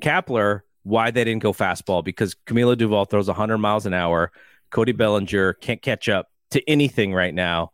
Kapler 0.00 0.60
why 0.82 1.10
they 1.10 1.24
didn't 1.24 1.42
go 1.42 1.52
fastball 1.52 2.04
because 2.04 2.34
Camilo 2.46 2.76
Doval 2.76 3.08
throws 3.08 3.28
100 3.28 3.58
miles 3.58 3.86
an 3.86 3.94
hour. 3.94 4.30
Cody 4.70 4.92
Bellinger 4.92 5.54
can't 5.54 5.82
catch 5.82 6.08
up 6.08 6.28
to 6.50 6.62
anything 6.68 7.12
right 7.12 7.34
now. 7.34 7.72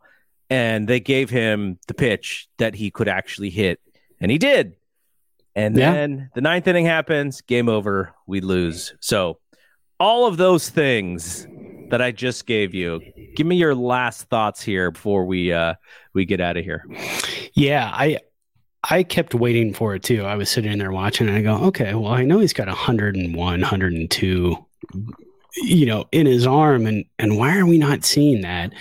And 0.49 0.87
they 0.87 0.99
gave 0.99 1.29
him 1.29 1.79
the 1.87 1.93
pitch 1.93 2.47
that 2.57 2.75
he 2.75 2.91
could 2.91 3.07
actually 3.07 3.49
hit, 3.49 3.79
and 4.19 4.29
he 4.29 4.37
did. 4.37 4.75
And 5.55 5.75
then 5.75 6.17
yeah. 6.17 6.25
the 6.35 6.41
ninth 6.41 6.67
inning 6.67 6.85
happens, 6.85 7.41
game 7.41 7.69
over, 7.69 8.13
we 8.25 8.41
lose. 8.41 8.93
So, 8.99 9.39
all 9.99 10.25
of 10.25 10.37
those 10.37 10.69
things 10.69 11.47
that 11.89 12.01
I 12.01 12.11
just 12.11 12.47
gave 12.47 12.73
you, 12.73 13.01
give 13.35 13.45
me 13.45 13.55
your 13.55 13.75
last 13.75 14.23
thoughts 14.29 14.61
here 14.61 14.91
before 14.91 15.25
we 15.25 15.53
uh 15.53 15.75
we 16.13 16.25
get 16.25 16.41
out 16.41 16.57
of 16.57 16.63
here. 16.63 16.85
Yeah, 17.53 17.91
I 17.93 18.17
I 18.89 19.03
kept 19.03 19.33
waiting 19.35 19.73
for 19.73 19.95
it 19.95 20.03
too. 20.03 20.25
I 20.25 20.35
was 20.35 20.49
sitting 20.49 20.77
there 20.77 20.91
watching 20.91 21.29
and 21.29 21.37
I 21.37 21.41
go, 21.41 21.55
okay, 21.67 21.93
well, 21.93 22.11
I 22.11 22.23
know 22.23 22.39
he's 22.39 22.53
got 22.53 22.67
101, 22.67 23.35
102 23.35 24.65
you 25.55 25.85
know, 25.85 26.05
in 26.11 26.25
his 26.25 26.47
arm, 26.47 26.85
and 26.85 27.05
and 27.19 27.37
why 27.37 27.57
are 27.57 27.65
we 27.65 27.77
not 27.77 28.03
seeing 28.03 28.41
that? 28.41 28.73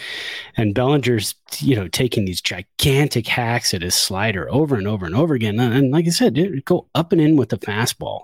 And 0.56 0.74
Bellinger's, 0.74 1.34
you 1.58 1.76
know, 1.76 1.88
taking 1.88 2.24
these 2.24 2.40
gigantic 2.40 3.26
hacks 3.26 3.74
at 3.74 3.82
his 3.82 3.94
slider 3.94 4.50
over 4.50 4.76
and 4.76 4.88
over 4.88 5.04
and 5.06 5.14
over 5.14 5.34
again. 5.34 5.58
And, 5.60 5.90
like 5.90 6.06
I 6.06 6.10
said, 6.10 6.64
go 6.64 6.88
up 6.94 7.12
and 7.12 7.20
in 7.20 7.36
with 7.36 7.50
the 7.50 7.58
fastball. 7.58 8.22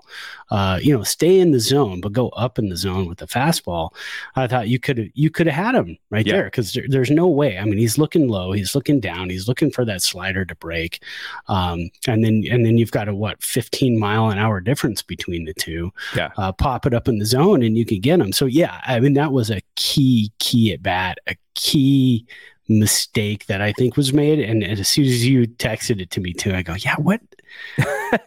Uh, 0.49 0.79
you 0.81 0.95
know, 0.95 1.03
stay 1.03 1.39
in 1.39 1.51
the 1.51 1.59
zone, 1.59 2.01
but 2.01 2.13
go 2.13 2.29
up 2.29 2.57
in 2.57 2.69
the 2.69 2.77
zone 2.77 3.07
with 3.07 3.19
the 3.19 3.27
fastball. 3.27 3.93
I 4.35 4.47
thought 4.47 4.67
you 4.67 4.79
could 4.79 5.11
you 5.13 5.29
could 5.29 5.47
have 5.47 5.65
had 5.65 5.75
him 5.75 5.97
right 6.09 6.25
yeah. 6.25 6.33
there 6.33 6.43
because 6.45 6.73
there, 6.73 6.85
there's 6.87 7.11
no 7.11 7.27
way. 7.27 7.57
I 7.57 7.65
mean, 7.65 7.77
he's 7.77 7.97
looking 7.97 8.27
low, 8.27 8.51
he's 8.51 8.75
looking 8.75 8.99
down, 8.99 9.29
he's 9.29 9.47
looking 9.47 9.71
for 9.71 9.85
that 9.85 10.01
slider 10.01 10.45
to 10.45 10.55
break, 10.55 11.03
um, 11.47 11.89
and 12.07 12.23
then 12.23 12.43
and 12.49 12.65
then 12.65 12.77
you've 12.77 12.91
got 12.91 13.07
a 13.07 13.15
what 13.15 13.41
15 13.41 13.99
mile 13.99 14.29
an 14.29 14.37
hour 14.37 14.59
difference 14.59 15.01
between 15.01 15.45
the 15.45 15.53
two. 15.53 15.91
Yeah, 16.15 16.31
uh, 16.37 16.51
pop 16.51 16.85
it 16.85 16.93
up 16.93 17.07
in 17.07 17.19
the 17.19 17.25
zone 17.25 17.63
and 17.63 17.77
you 17.77 17.85
can 17.85 17.99
get 17.99 18.19
him. 18.19 18.33
So 18.33 18.45
yeah, 18.45 18.81
I 18.85 18.99
mean 18.99 19.13
that 19.13 19.31
was 19.31 19.49
a 19.49 19.61
key 19.75 20.31
key 20.39 20.73
at 20.73 20.81
bat, 20.81 21.19
a 21.27 21.35
key 21.55 22.25
mistake 22.69 23.47
that 23.47 23.61
I 23.61 23.73
think 23.73 23.97
was 23.97 24.13
made. 24.13 24.39
And, 24.39 24.63
and, 24.63 24.79
as 24.79 24.87
soon 24.87 25.05
as 25.05 25.25
you 25.25 25.47
texted 25.47 25.99
it 25.99 26.11
to 26.11 26.21
me 26.21 26.33
too, 26.33 26.53
I 26.53 26.61
go, 26.61 26.75
yeah, 26.75 26.95
what, 26.95 27.19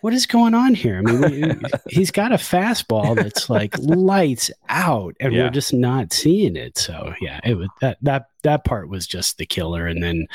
what 0.00 0.12
is 0.12 0.26
going 0.26 0.54
on 0.54 0.74
here? 0.74 0.98
I 0.98 1.12
mean, 1.12 1.62
he's 1.88 2.10
got 2.10 2.32
a 2.32 2.36
fastball 2.36 3.16
that's 3.16 3.48
like 3.50 3.76
lights 3.78 4.50
out, 4.68 5.16
and 5.20 5.32
yeah. 5.32 5.44
we're 5.44 5.50
just 5.50 5.74
not 5.74 6.12
seeing 6.12 6.56
it. 6.56 6.78
So 6.78 7.14
yeah, 7.20 7.40
it 7.44 7.54
was 7.54 7.68
that 7.80 7.98
that 8.02 8.26
that 8.42 8.64
part 8.64 8.88
was 8.88 9.06
just 9.06 9.38
the 9.38 9.46
killer. 9.46 9.86
And 9.86 10.02
then, 10.02 10.26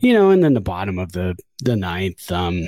you 0.00 0.12
know, 0.12 0.30
and 0.30 0.42
then 0.42 0.54
the 0.54 0.60
bottom 0.60 0.98
of 0.98 1.12
the 1.12 1.36
the 1.62 1.76
ninth, 1.76 2.30
um, 2.30 2.66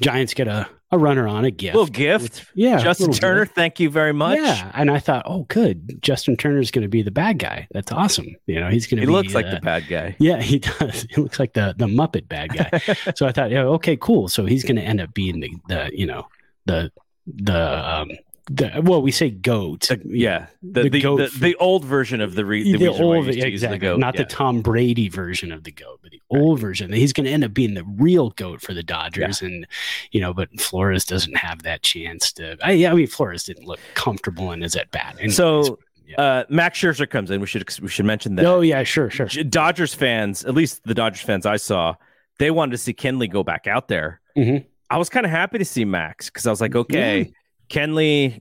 Giants 0.00 0.34
get 0.34 0.48
a 0.48 0.68
a 0.90 0.98
runner 0.98 1.28
on 1.28 1.44
a 1.44 1.50
gift. 1.50 1.74
Little 1.74 1.90
gift. 1.90 2.46
yeah. 2.54 2.78
Justin 2.78 3.12
Turner, 3.12 3.44
gift. 3.44 3.54
thank 3.54 3.78
you 3.80 3.90
very 3.90 4.12
much. 4.12 4.38
Yeah, 4.38 4.70
and 4.74 4.90
I 4.90 4.98
thought, 4.98 5.24
oh, 5.26 5.44
good. 5.48 6.02
Justin 6.02 6.36
Turner's 6.36 6.70
going 6.70 6.82
to 6.82 6.88
be 6.88 7.02
the 7.02 7.10
bad 7.10 7.38
guy. 7.38 7.68
That's 7.72 7.92
awesome. 7.92 8.36
You 8.46 8.60
know, 8.60 8.70
he's 8.70 8.86
going 8.86 8.96
to. 8.96 9.02
He 9.02 9.06
be, 9.06 9.12
looks 9.12 9.34
like 9.34 9.46
uh, 9.46 9.56
the 9.56 9.60
bad 9.60 9.88
guy. 9.88 10.16
Yeah, 10.18 10.40
he 10.40 10.58
does. 10.80 11.06
He 11.10 11.20
looks 11.20 11.38
like 11.38 11.52
the 11.52 11.74
the 11.76 11.86
Muppet 11.86 12.28
bad 12.28 12.50
guy. 12.50 12.78
so 13.14 13.26
I 13.26 13.32
thought, 13.32 13.50
yeah, 13.50 13.62
okay, 13.64 13.96
cool. 13.96 14.28
So 14.28 14.46
he's 14.46 14.62
going 14.62 14.76
to 14.76 14.82
end 14.82 15.00
up 15.00 15.12
being 15.12 15.40
the 15.40 15.52
the 15.68 15.90
you 15.92 16.06
know 16.06 16.28
the 16.66 16.90
the 17.26 17.94
um 17.94 18.10
the 18.50 18.80
well 18.82 19.02
we 19.02 19.10
say 19.10 19.30
goat. 19.30 19.88
The- 19.88 20.00
yeah, 20.06 20.46
the 20.62 20.84
The 20.84 20.88
the, 20.90 21.00
goat 21.00 21.30
the, 21.38 21.54
old 21.56 21.84
version 21.84 22.20
of 22.20 22.34
the, 22.34 22.44
re- 22.44 22.72
the, 22.72 22.78
the 22.78 22.88
old 22.88 23.26
you 23.26 23.32
used 23.32 23.40
the 23.42 23.46
exactly, 23.46 23.78
goat, 23.78 23.98
not 24.00 24.14
yeah. 24.14 24.22
the 24.22 24.28
Tom 24.28 24.62
Brady 24.62 25.08
version 25.08 25.52
of 25.52 25.64
the 25.64 25.72
goat, 25.72 26.00
but 26.02 26.10
the 26.12 26.22
old 26.30 26.58
version. 26.60 26.92
He's 26.92 27.12
going 27.12 27.26
to 27.26 27.30
end 27.32 27.44
up 27.44 27.52
being 27.54 27.74
the 27.74 27.84
real 27.84 28.30
goat 28.30 28.60
for 28.60 28.74
the 28.74 28.82
Dodgers, 28.82 29.42
and 29.42 29.66
you 30.10 30.20
know, 30.20 30.32
but 30.32 30.48
Flores 30.60 31.04
doesn't 31.04 31.36
have 31.36 31.62
that 31.62 31.82
chance 31.82 32.32
to. 32.32 32.56
I, 32.62 32.72
yeah, 32.72 32.92
I 32.92 32.94
mean, 32.94 33.06
Flores 33.06 33.44
didn't 33.44 33.66
look 33.66 33.80
comfortable 33.94 34.52
in 34.52 34.62
his 34.62 34.76
at 34.76 34.90
bat. 34.90 35.16
So 35.30 35.78
Yeah. 36.06 36.20
uh, 36.20 36.44
Max 36.48 36.78
Scherzer 36.78 37.08
comes 37.08 37.30
in. 37.30 37.40
We 37.40 37.46
should 37.46 37.68
we 37.80 37.88
should 37.88 38.06
mention 38.06 38.36
that. 38.36 38.46
oh 38.46 38.60
yeah, 38.62 38.82
sure, 38.82 39.10
sure. 39.10 39.26
Dodgers 39.26 39.92
fans, 39.94 40.44
at 40.44 40.54
least 40.54 40.82
the 40.84 40.94
Dodgers 40.94 41.20
fans 41.22 41.44
I 41.44 41.56
saw, 41.56 41.94
they 42.38 42.50
wanted 42.50 42.70
to 42.72 42.78
see 42.78 42.94
Kenley 42.94 43.30
go 43.30 43.42
back 43.42 43.66
out 43.66 43.88
there. 43.88 44.20
Mhm. 44.36 44.64
I 44.90 44.96
was 44.96 45.10
kind 45.10 45.26
of 45.26 45.30
happy 45.30 45.58
to 45.58 45.66
see 45.66 45.84
Max 45.84 46.30
because 46.30 46.46
I 46.46 46.50
was 46.50 46.62
like, 46.62 46.74
okay, 46.74 47.30
Kenley, 47.68 48.40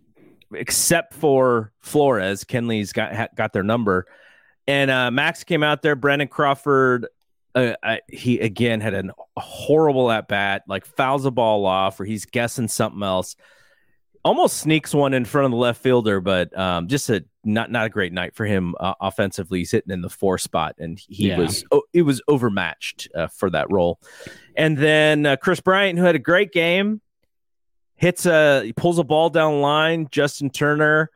except 0.54 1.14
for 1.14 1.72
Flores, 1.80 2.44
Kenley's 2.44 2.94
got 2.94 3.16
ha- 3.16 3.28
got 3.36 3.54
their 3.54 3.64
number, 3.64 4.06
and 4.68 4.90
uh, 4.92 5.12
Max 5.12 5.44
came 5.44 5.64
out 5.64 5.82
there. 5.82 5.96
Brandon 5.96 6.28
Crawford, 6.28 7.08
uh, 7.56 7.74
I, 7.84 8.02
he 8.10 8.40
again 8.40 8.82
had 8.82 8.94
an, 8.94 9.12
a 9.36 9.42
horrible 9.42 10.10
at 10.12 10.28
bat, 10.28 10.64
like 10.68 10.86
fouls 10.86 11.26
a 11.26 11.32
ball 11.32 11.66
off, 11.66 12.00
or 12.00 12.06
he's 12.06 12.26
guessing 12.26 12.68
something 12.68 13.04
else. 13.04 13.36
Almost 14.26 14.58
sneaks 14.58 14.94
one 14.94 15.14
in 15.14 15.24
front 15.24 15.46
of 15.46 15.52
the 15.52 15.58
left 15.58 15.82
fielder, 15.82 16.20
but 16.20 16.58
um, 16.58 16.88
just 16.90 17.10
a 17.10 17.24
not 17.46 17.72
not 17.72 17.86
a 17.86 17.90
great 17.90 18.12
night 18.12 18.36
for 18.36 18.46
him 18.46 18.76
uh, 18.78 18.94
offensively. 19.00 19.60
He's 19.60 19.72
hitting 19.72 19.94
in 19.94 20.02
the 20.02 20.10
four 20.10 20.38
spot, 20.38 20.76
and 20.80 21.00
he 21.08 21.30
Yeah. 21.30 21.38
was 21.38 21.64
oh, 21.72 21.84
he 21.94 22.02
was 22.02 22.22
overmatched 22.28 23.08
uh, 23.16 23.28
for 23.28 23.50
that 23.52 23.72
role. 23.72 24.02
And 24.58 24.78
then 24.78 25.26
uh, 25.26 25.38
Kris 25.38 25.62
Bryant, 25.62 25.98
who 25.98 26.04
had 26.04 26.16
a 26.16 26.20
great 26.20 26.52
game, 26.52 27.00
hits 27.98 28.26
a 28.26 28.64
he 28.64 28.74
pulls 28.74 28.98
a 29.00 29.04
ball 29.04 29.30
down 29.30 29.62
line. 29.62 30.08
Justin 30.12 30.50
Turner, 30.50 31.10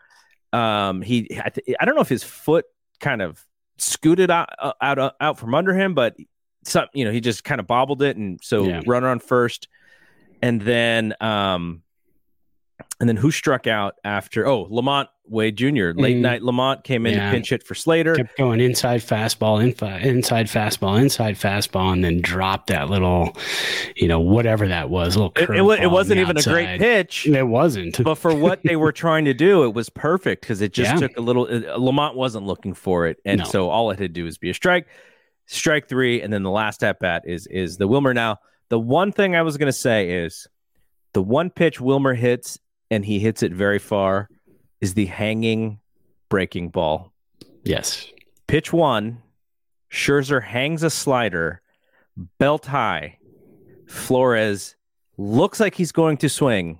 um, 0.51 1.01
he 1.01 1.39
I, 1.43 1.49
th- 1.49 1.77
I 1.79 1.85
don't 1.85 1.95
know 1.95 2.01
if 2.01 2.09
his 2.09 2.23
foot 2.23 2.65
kind 2.99 3.21
of 3.21 3.43
scooted 3.77 4.29
out 4.29 4.49
uh, 4.59 4.73
out 4.81 4.99
uh, 4.99 5.11
out 5.21 5.39
from 5.39 5.55
under 5.55 5.73
him, 5.73 5.93
but 5.93 6.15
some 6.63 6.87
you 6.93 7.05
know 7.05 7.11
he 7.11 7.21
just 7.21 7.43
kind 7.43 7.59
of 7.61 7.67
bobbled 7.67 8.01
it, 8.01 8.17
and 8.17 8.39
so 8.43 8.65
Yeah. 8.67 8.81
runner 8.85 9.07
on 9.09 9.19
first, 9.19 9.67
and 10.41 10.61
then 10.61 11.15
um, 11.21 11.81
and 13.01 13.09
then 13.09 13.17
who 13.17 13.31
struck 13.31 13.67
out 13.67 13.95
after? 14.05 14.47
Oh, 14.47 14.67
LaMonte 14.67 15.07
Wade 15.27 15.57
Jr. 15.57 15.91
Late 15.95 16.17
Mhm. 16.17 16.19
night 16.21 16.41
LaMonte 16.41 16.83
came 16.83 17.05
in 17.05 17.15
Yeah. 17.15 17.25
to 17.27 17.31
pinch 17.35 17.49
hit 17.49 17.63
for 17.63 17.73
Slater. 17.75 18.15
kept 18.15 18.37
going 18.37 18.59
inside 18.61 19.01
fastball, 19.01 19.59
infi- 19.61 20.03
inside 20.03 20.45
fastball, 20.47 20.99
inside 21.01 21.35
fastball, 21.35 21.91
and 21.93 22.03
then 22.03 22.21
dropped 22.21 22.67
that 22.67 22.89
little, 22.89 23.35
you 23.95 24.07
know, 24.07 24.19
whatever 24.19 24.67
that 24.69 24.89
was. 24.89 25.17
Little 25.17 25.33
It, 25.37 25.49
it, 25.49 25.83
it 25.83 25.91
wasn't 25.91 26.19
even 26.19 26.37
a 26.37 26.41
great 26.41 26.79
pitch. 26.79 27.25
It 27.27 27.43
wasn't. 27.47 28.03
but 28.03 28.15
for 28.15 28.33
what 28.35 28.61
they 28.63 28.75
were 28.75 28.91
trying 28.91 29.25
to 29.25 29.33
do, 29.33 29.63
it 29.63 29.73
was 29.73 29.89
perfect 29.89 30.41
because 30.41 30.61
it 30.61 30.71
just 30.73 30.91
Yeah. 30.93 31.07
took 31.07 31.17
a 31.17 31.21
little. 31.21 31.43
uh, 31.45 31.77
LaMonte 31.79 32.15
wasn't 32.15 32.45
looking 32.45 32.73
for 32.73 33.07
it, 33.07 33.17
and 33.25 33.39
No. 33.39 33.45
so 33.45 33.69
all 33.69 33.89
it 33.91 33.99
had 33.99 34.13
to 34.13 34.19
do 34.19 34.25
was 34.25 34.37
be 34.37 34.49
a 34.49 34.53
strike, 34.53 34.85
strike 35.47 35.87
three, 35.87 36.21
and 36.21 36.31
then 36.31 36.43
the 36.43 36.51
last 36.51 36.83
at 36.83 36.99
bat 36.99 37.23
is 37.25 37.47
is 37.47 37.77
the 37.77 37.87
Wilmer. 37.87 38.13
Now, 38.13 38.37
the 38.69 38.79
one 38.79 39.11
thing 39.11 39.35
I 39.35 39.41
was 39.41 39.57
going 39.57 39.67
to 39.67 39.73
say 39.73 40.09
is 40.11 40.47
the 41.13 41.21
one 41.21 41.49
pitch 41.49 41.81
Wilmer 41.81 42.13
hits, 42.13 42.57
and 42.91 43.03
he 43.05 43.17
hits 43.19 43.41
it 43.41 43.53
very 43.53 43.79
far, 43.79 44.29
is 44.81 44.93
the 44.93 45.05
hanging 45.07 45.79
breaking 46.29 46.69
ball. 46.69 47.11
yes. 47.63 48.07
Pitch 48.47 48.73
one, 48.73 49.21
Scherzer 49.89 50.43
hangs 50.43 50.83
a 50.83 50.89
slider, 50.89 51.61
belt 52.37 52.65
high. 52.65 53.17
Flores 53.87 54.75
looks 55.17 55.59
like 55.61 55.73
he's 55.73 55.93
going 55.93 56.17
to 56.17 56.27
swing, 56.27 56.79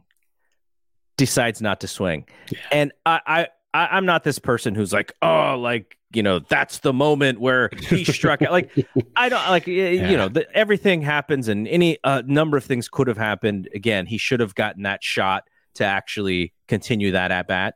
decides 1.18 1.62
not 1.62 1.80
to 1.82 1.88
swing. 1.88 2.26
Yeah. 2.52 2.60
And 2.74 2.92
I, 3.06 3.48
I, 3.74 3.88
I'm 3.96 4.06
not 4.06 4.24
this 4.26 4.38
person 4.38 4.76
who's 4.76 4.92
like, 4.92 5.14
oh, 5.22 5.58
like 5.58 5.98
you 6.14 6.24
know, 6.24 6.40
that's 6.40 6.80
the 6.80 6.92
moment 6.92 7.40
where 7.40 7.70
he 7.88 8.04
struck 8.04 8.42
out. 8.42 8.52
Like 8.52 8.70
I 9.16 9.30
don't 9.30 9.48
like 9.48 9.66
Yeah. 9.66 10.10
you 10.10 10.18
know, 10.18 10.28
the, 10.28 10.46
everything 10.54 11.02
happens, 11.02 11.48
and 11.48 11.70
any 11.70 12.00
uh, 12.04 12.22
number 12.26 12.58
of 12.58 12.66
things 12.66 12.90
could 12.90 13.08
have 13.08 13.18
happened. 13.18 13.70
Again, 13.74 14.06
he 14.08 14.18
should 14.18 14.42
have 14.42 14.56
gotten 14.56 14.84
that 14.84 15.02
shot 15.06 15.48
to 15.76 15.86
actually 15.86 16.54
continue 16.68 17.12
that 17.12 17.32
at 17.32 17.48
bat. 17.48 17.76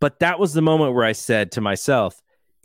But 0.00 0.18
that 0.20 0.38
was 0.38 0.52
the 0.52 0.62
moment 0.62 0.94
where 0.94 1.04
I 1.04 1.12
said 1.12 1.52
to 1.52 1.60
myself, 1.60 2.20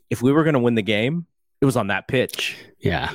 if 0.09 0.21
we 0.21 0.31
were 0.31 0.43
going 0.43 0.53
to 0.55 0.59
win 0.59 0.75
the 0.75 0.81
game, 0.81 1.25
it 1.61 1.65
was 1.65 1.77
on 1.77 1.87
that 1.87 2.07
pitch, 2.07 2.57
Yeah. 2.79 3.13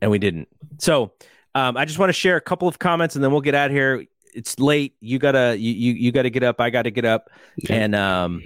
and 0.00 0.10
we 0.10 0.18
didn't. 0.18 0.48
So 0.78 1.12
um, 1.54 1.76
I 1.76 1.84
just 1.84 1.98
want 1.98 2.08
to 2.08 2.14
share 2.14 2.36
a 2.36 2.40
couple 2.40 2.66
of 2.68 2.78
comments, 2.78 3.14
and 3.14 3.22
then 3.24 3.30
we'll 3.30 3.40
get 3.40 3.54
out 3.54 3.70
of 3.70 3.76
here. 3.76 4.04
It's 4.34 4.58
late. 4.58 4.94
You 5.00 5.18
gotta 5.20 5.56
you 5.56 5.72
you, 5.72 5.92
you 5.92 6.12
gotta 6.12 6.30
get 6.30 6.42
up. 6.42 6.60
I 6.60 6.70
gotta 6.70 6.90
get 6.90 7.04
up, 7.04 7.30
Yeah. 7.56 7.74
and 7.76 7.94
um, 7.94 8.42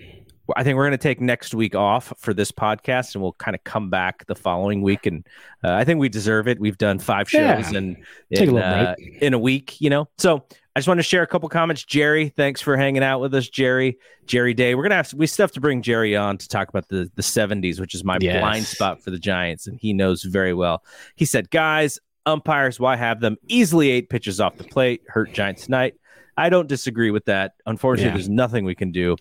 I 0.57 0.62
think 0.62 0.77
we're 0.77 0.85
gonna 0.85 0.98
take 0.98 1.18
next 1.20 1.55
week 1.55 1.74
off 1.74 2.12
for 2.18 2.35
this 2.35 2.53
podcast, 2.53 3.14
and 3.14 3.22
we'll 3.22 3.33
kind 3.33 3.55
of 3.55 3.64
come 3.64 3.88
back 3.88 4.27
the 4.27 4.35
following 4.35 4.83
week. 4.83 5.07
And 5.07 5.27
uh, 5.64 5.72
I 5.72 5.85
think 5.85 5.98
we 5.98 6.11
deserve 6.11 6.46
it. 6.46 6.61
We've 6.61 6.77
done 6.77 6.98
five 6.98 7.31
shows 7.31 7.72
Yeah. 7.72 7.79
and 7.79 7.96
Take 8.35 8.40
a 8.40 8.42
in, 8.51 8.55
little 8.55 8.70
uh, 8.88 8.94
in 9.22 9.33
a 9.35 9.38
week, 9.38 9.81
you 9.81 9.88
know. 9.88 10.09
So 10.18 10.44
I 10.79 10.81
just 10.81 10.87
want 10.87 10.99
to 10.99 11.03
share 11.03 11.23
a 11.25 11.27
couple 11.27 11.49
comments. 11.49 11.83
Jerry, 11.83 12.29
thanks 12.29 12.61
for 12.61 12.77
hanging 12.77 13.03
out 13.03 13.19
with 13.21 13.35
us, 13.35 13.49
Jerry. 13.49 13.99
Jerry 14.27 14.55
Day. 14.55 14.77
We're 14.77 14.85
gonna 14.85 14.95
have 14.95 15.12
we 15.12 15.27
still 15.27 15.43
have 15.43 15.51
to 15.53 15.61
bring 15.61 15.83
Jerry 15.83 16.14
on 16.14 16.38
to 16.38 16.47
talk 16.47 16.69
about 16.69 16.87
the 16.88 17.11
the 17.17 17.23
seventies, 17.25 17.81
which 17.81 17.97
is 17.97 18.05
my 18.05 18.17
Yes. 18.21 18.38
blind 18.41 18.64
spot 18.64 19.03
for 19.03 19.11
the 19.11 19.19
Giants, 19.19 19.67
and 19.67 19.77
he 19.81 19.93
knows 19.93 20.23
very 20.23 20.55
well. 20.55 20.85
He 21.17 21.25
said, 21.25 21.51
"Guys, 21.51 21.99
umpires, 22.27 22.79
why 22.79 22.95
have 22.95 23.19
them 23.19 23.38
easily 23.49 23.91
eight 23.91 24.09
pitches 24.09 24.38
off 24.41 24.57
the 24.57 24.62
plate? 24.62 25.03
Hurt 25.09 25.33
Giants 25.33 25.64
tonight." 25.64 25.95
I 26.37 26.49
don't 26.49 26.69
disagree 26.69 27.11
with 27.11 27.25
that. 27.25 27.55
Unfortunately, 27.67 28.11
Yeah. 28.11 28.14
there's 28.14 28.29
nothing 28.29 28.64
we 28.64 28.77
can 28.77 28.93
do. 28.93 29.17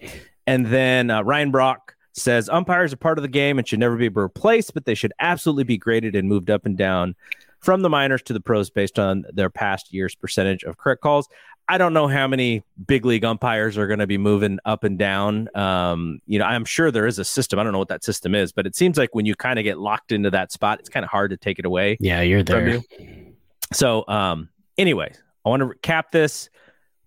And 0.46 0.67
then 0.67 1.10
uh, 1.10 1.24
Ryan 1.24 1.50
Brock 1.50 1.96
says 2.13 2.50
umpires 2.50 2.93
are 2.93 2.98
part 2.98 3.17
of 3.17 3.24
the 3.24 3.28
game 3.30 3.58
and 3.58 3.67
should 3.67 3.80
never 3.80 3.96
be 3.96 4.10
replaced, 4.10 4.76
but 4.76 4.86
they 4.86 4.93
should 4.93 5.13
absolutely 5.20 5.63
be 5.63 5.78
graded 5.80 6.15
and 6.15 6.30
moved 6.30 6.52
up 6.52 6.67
and 6.67 6.78
down 6.78 7.15
from 7.60 7.82
the 7.82 7.89
minors 7.89 8.22
to 8.24 8.34
the 8.34 8.39
pros 8.39 8.70
based 8.70 9.00
on 9.00 9.26
their 9.34 9.50
past 9.50 9.93
year's 9.93 10.15
percentage 10.15 10.63
of 10.63 10.78
correct 10.78 11.02
calls. 11.02 11.28
I 11.70 11.78
don't 11.78 11.91
know 11.93 12.08
how 12.08 12.28
many 12.30 12.63
big 12.86 13.04
league 13.06 13.26
umpires 13.26 13.78
are 13.78 13.88
going 13.88 14.00
to 14.00 14.08
be 14.08 14.17
moving 14.17 14.58
up 14.63 14.86
and 14.86 14.98
down. 14.98 15.50
Um, 15.54 16.20
you 16.26 16.39
know, 16.39 16.46
I'm 16.46 16.63
sure 16.63 16.91
there 16.91 17.06
is 17.08 17.20
a 17.20 17.26
system. 17.26 17.60
I 17.60 17.63
don't 17.63 17.74
know 17.74 17.80
what 17.80 17.89
that 17.89 18.06
system 18.06 18.34
is, 18.36 18.54
but 18.54 18.65
it 18.65 18.74
seems 18.74 18.98
like 18.98 19.13
when 19.13 19.26
you 19.26 19.36
kind 19.36 19.60
of 19.60 19.63
get 19.63 19.78
locked 19.78 20.13
into 20.13 20.30
that 20.32 20.54
spot, 20.54 20.80
it's 20.80 20.88
kind 20.88 21.04
of 21.04 21.10
hard 21.10 21.32
to 21.32 21.38
take 21.38 21.60
it 21.60 21.65
away 21.65 21.98
Yeah, 22.00 22.22
you're 22.22 22.41
there. 22.43 22.70
you. 22.70 23.34
So, 23.74 24.06
um, 24.08 24.48
anyway, 24.78 25.12
I 25.46 25.50
want 25.50 25.62
to 25.62 25.74
cap 25.82 26.12
this 26.13 26.50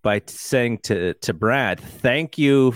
by 0.02 0.20
saying 0.26 0.78
to 0.84 1.14
to 1.14 1.32
Brad, 1.32 1.80
thank 1.80 2.36
you 2.36 2.74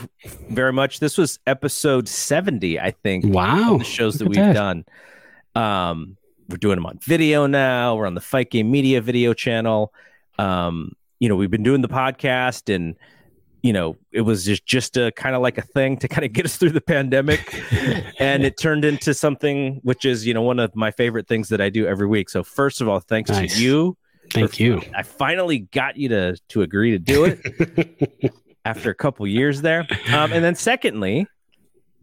very 0.51 0.73
much. 0.73 1.01
This 1.01 1.19
was 1.19 1.39
episode 1.47 2.09
70, 2.09 2.81
I 2.81 2.93
think, 2.93 3.27
Wow. 3.27 3.75
of 3.75 3.79
the 3.81 3.85
shows 3.85 4.17
that 4.19 4.29
we've 4.29 4.39
at 4.39 4.55
done. 4.55 4.85
Um, 5.55 6.17
we're 6.49 6.57
doing 6.59 6.77
them 6.77 6.87
on 6.87 6.99
video 7.03 7.47
now. 7.47 7.97
We're 7.97 8.07
on 8.07 8.15
the 8.15 8.21
Fight 8.21 8.51
Game 8.51 8.71
Media 8.71 9.01
video 9.01 9.35
channel. 9.35 9.93
Um, 10.39 10.93
you 11.21 11.29
know, 11.29 11.37
we've 11.37 11.51
been 11.51 11.63
doing 11.63 11.81
the 11.81 11.89
podcast 11.89 12.75
and 12.75 12.97
you 13.63 13.73
know, 13.73 13.97
it 14.13 14.21
was 14.21 14.45
just 14.45 14.67
just 14.67 14.99
a 14.99 15.11
kind 15.13 15.35
of 15.35 15.41
like 15.41 15.57
a 15.57 15.63
thing 15.63 15.97
to 15.97 16.07
kind 16.07 16.23
of 16.27 16.35
get 16.35 16.45
us 16.45 16.59
through 16.59 16.71
the 16.71 16.83
pandemic 16.83 17.41
and 18.21 18.45
it 18.45 18.59
turned 18.59 18.85
into 18.85 19.15
something 19.15 19.81
which 19.83 20.05
is, 20.05 20.27
you 20.27 20.35
know, 20.35 20.43
one 20.43 20.59
of 20.59 20.77
my 20.77 20.91
favorite 20.91 21.27
things 21.27 21.49
that 21.49 21.63
I 21.63 21.71
do 21.71 21.87
every 21.87 22.07
week. 22.07 22.29
So 22.29 22.43
first 22.45 22.83
of 22.83 22.91
all, 22.91 23.01
thanks 23.01 23.31
Nice. 23.31 23.57
to 23.57 23.63
you. 23.63 23.97
Thank 24.33 24.61
you. 24.61 24.83
I 24.95 25.03
finally 25.03 25.61
got 25.61 25.97
you 25.97 26.11
to 26.11 26.37
to 26.51 26.61
agree 26.61 26.91
to 26.91 26.99
do 26.99 27.25
it 27.25 28.33
after 28.67 28.91
a 28.91 28.95
couple 28.95 29.27
years 29.27 29.63
there. 29.63 29.87
Um, 30.13 30.33
and 30.33 30.45
then 30.45 30.57
secondly, 30.57 31.27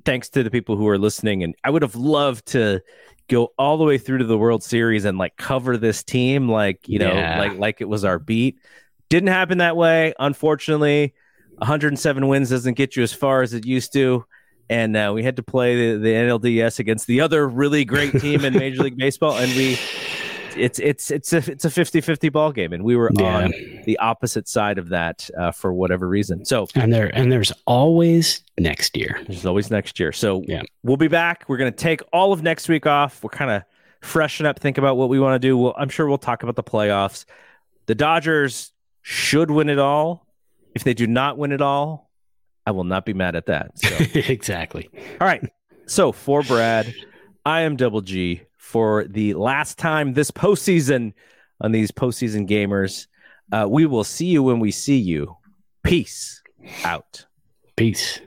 thanks 0.04 0.30
to 0.30 0.42
the 0.42 0.50
people 0.50 0.78
who 0.78 0.88
are 0.88 0.98
listening, 0.98 1.44
and 1.44 1.54
I 1.64 1.70
would 1.70 1.82
have 1.84 1.96
loved 1.96 2.48
to 2.48 2.82
go 3.30 3.54
all 3.58 3.78
the 3.78 3.84
way 3.86 3.98
through 3.98 4.20
to 4.20 4.26
the 4.26 4.38
World 4.38 4.64
Series 4.64 5.06
and 5.06 5.18
like 5.18 5.36
cover 5.38 5.78
this 5.78 6.04
team, 6.04 6.50
like 6.50 6.88
you 6.88 7.00
know, 7.00 7.14
Yeah. 7.14 7.40
like 7.40 7.58
like 7.58 7.82
it 7.82 7.90
was 7.90 8.04
our 8.06 8.20
beat. 8.20 8.60
Didn't 9.10 9.30
happen 9.30 9.58
that 9.60 9.76
way, 9.78 10.14
unfortunately. 10.20 11.14
107 11.58 12.28
wins 12.28 12.50
doesn't 12.50 12.74
get 12.76 12.96
you 12.96 13.04
as 13.04 13.14
far 13.14 13.42
as 13.42 13.54
it 13.54 13.66
used 13.66 13.94
to. 13.94 14.26
And 14.70 14.96
uh, 14.96 15.12
we 15.14 15.22
had 15.22 15.36
to 15.36 15.44
play 15.44 15.94
the, 15.94 15.98
the 16.00 16.10
NLDS 16.14 16.80
against 16.80 17.06
the 17.06 17.22
other 17.22 17.48
really 17.48 17.84
great 17.84 18.14
team 18.22 18.46
in 18.46 18.54
Major 18.54 18.84
League 18.84 18.98
Baseball, 18.98 19.38
and 19.38 19.54
we 19.56 19.78
it's 20.58 20.80
it's 20.80 21.12
it's 21.12 21.34
a 21.34 21.38
it's 21.52 21.66
a 21.66 21.70
50-50 21.70 22.32
ball 22.32 22.52
game, 22.52 22.74
and 22.74 22.84
we 22.84 22.96
were 22.96 23.12
Yeah. 23.18 23.44
on 23.46 23.54
the 23.86 23.98
opposite 24.00 24.48
side 24.48 24.78
of 24.78 24.90
that 24.90 25.30
uh, 25.38 25.52
for 25.52 25.74
whatever 25.74 26.08
reason. 26.08 26.46
So 26.46 26.68
And 26.76 26.92
there 26.94 27.08
and 27.16 27.32
there's 27.32 27.52
always 27.66 28.44
next 28.60 28.96
year. 28.98 29.22
there's 29.28 29.46
always 29.46 29.70
next 29.72 30.00
year. 30.00 30.12
So 30.12 30.44
Yeah. 30.48 30.62
we'll 30.84 30.98
be 30.98 31.08
back. 31.08 31.46
We're 31.48 31.58
going 31.58 31.72
to 31.72 31.78
take 31.78 32.02
all 32.14 32.34
of 32.34 32.44
next 32.44 32.68
week 32.70 32.86
off. 32.86 33.24
We're 33.24 33.30
kind 33.30 33.52
of 33.52 33.64
freshen 34.02 34.46
up, 34.46 34.60
think 34.60 34.78
about 34.78 34.98
what 34.98 35.10
we 35.10 35.20
want 35.20 35.36
to 35.42 35.48
do. 35.48 35.58
We'll, 35.58 35.76
I'm 35.78 35.90
sure 35.90 36.08
we'll 36.08 36.18
talk 36.18 36.44
about 36.44 36.56
the 36.56 36.64
playoffs. 36.64 37.26
The 37.86 37.96
Dodgers 37.96 38.72
should 39.02 39.52
win 39.52 39.70
it 39.70 39.80
all. 39.80 40.26
If 40.74 40.84
they 40.84 40.94
do 40.94 41.06
not 41.08 41.38
win 41.38 41.52
it 41.52 41.62
all, 41.62 42.10
I 42.66 42.72
will 42.72 42.84
not 42.84 43.06
be 43.06 43.14
mad 43.14 43.36
at 43.36 43.48
that. 43.48 43.78
So. 43.78 43.90
exactly. 44.20 44.90
All 45.20 45.28
right. 45.28 45.44
So 45.88 46.12
for 46.12 46.42
Brad, 46.44 46.94
I 47.46 47.62
am 47.62 47.76
Double 47.76 48.02
G 48.02 48.42
for 48.72 49.04
the 49.04 49.34
last 49.34 49.78
time 49.78 50.14
this 50.14 50.32
postseason 50.32 51.12
on 51.60 51.74
these 51.74 51.92
postseason 51.92 52.50
gamers. 52.50 53.08
Uh, 53.52 53.68
we 53.70 53.86
will 53.86 54.06
see 54.06 54.28
you 54.28 54.42
when 54.42 54.62
we 54.62 54.72
see 54.72 54.98
you. 54.98 55.36
Peace 55.84 56.42
out. 56.86 57.26
Peace. 57.76 58.22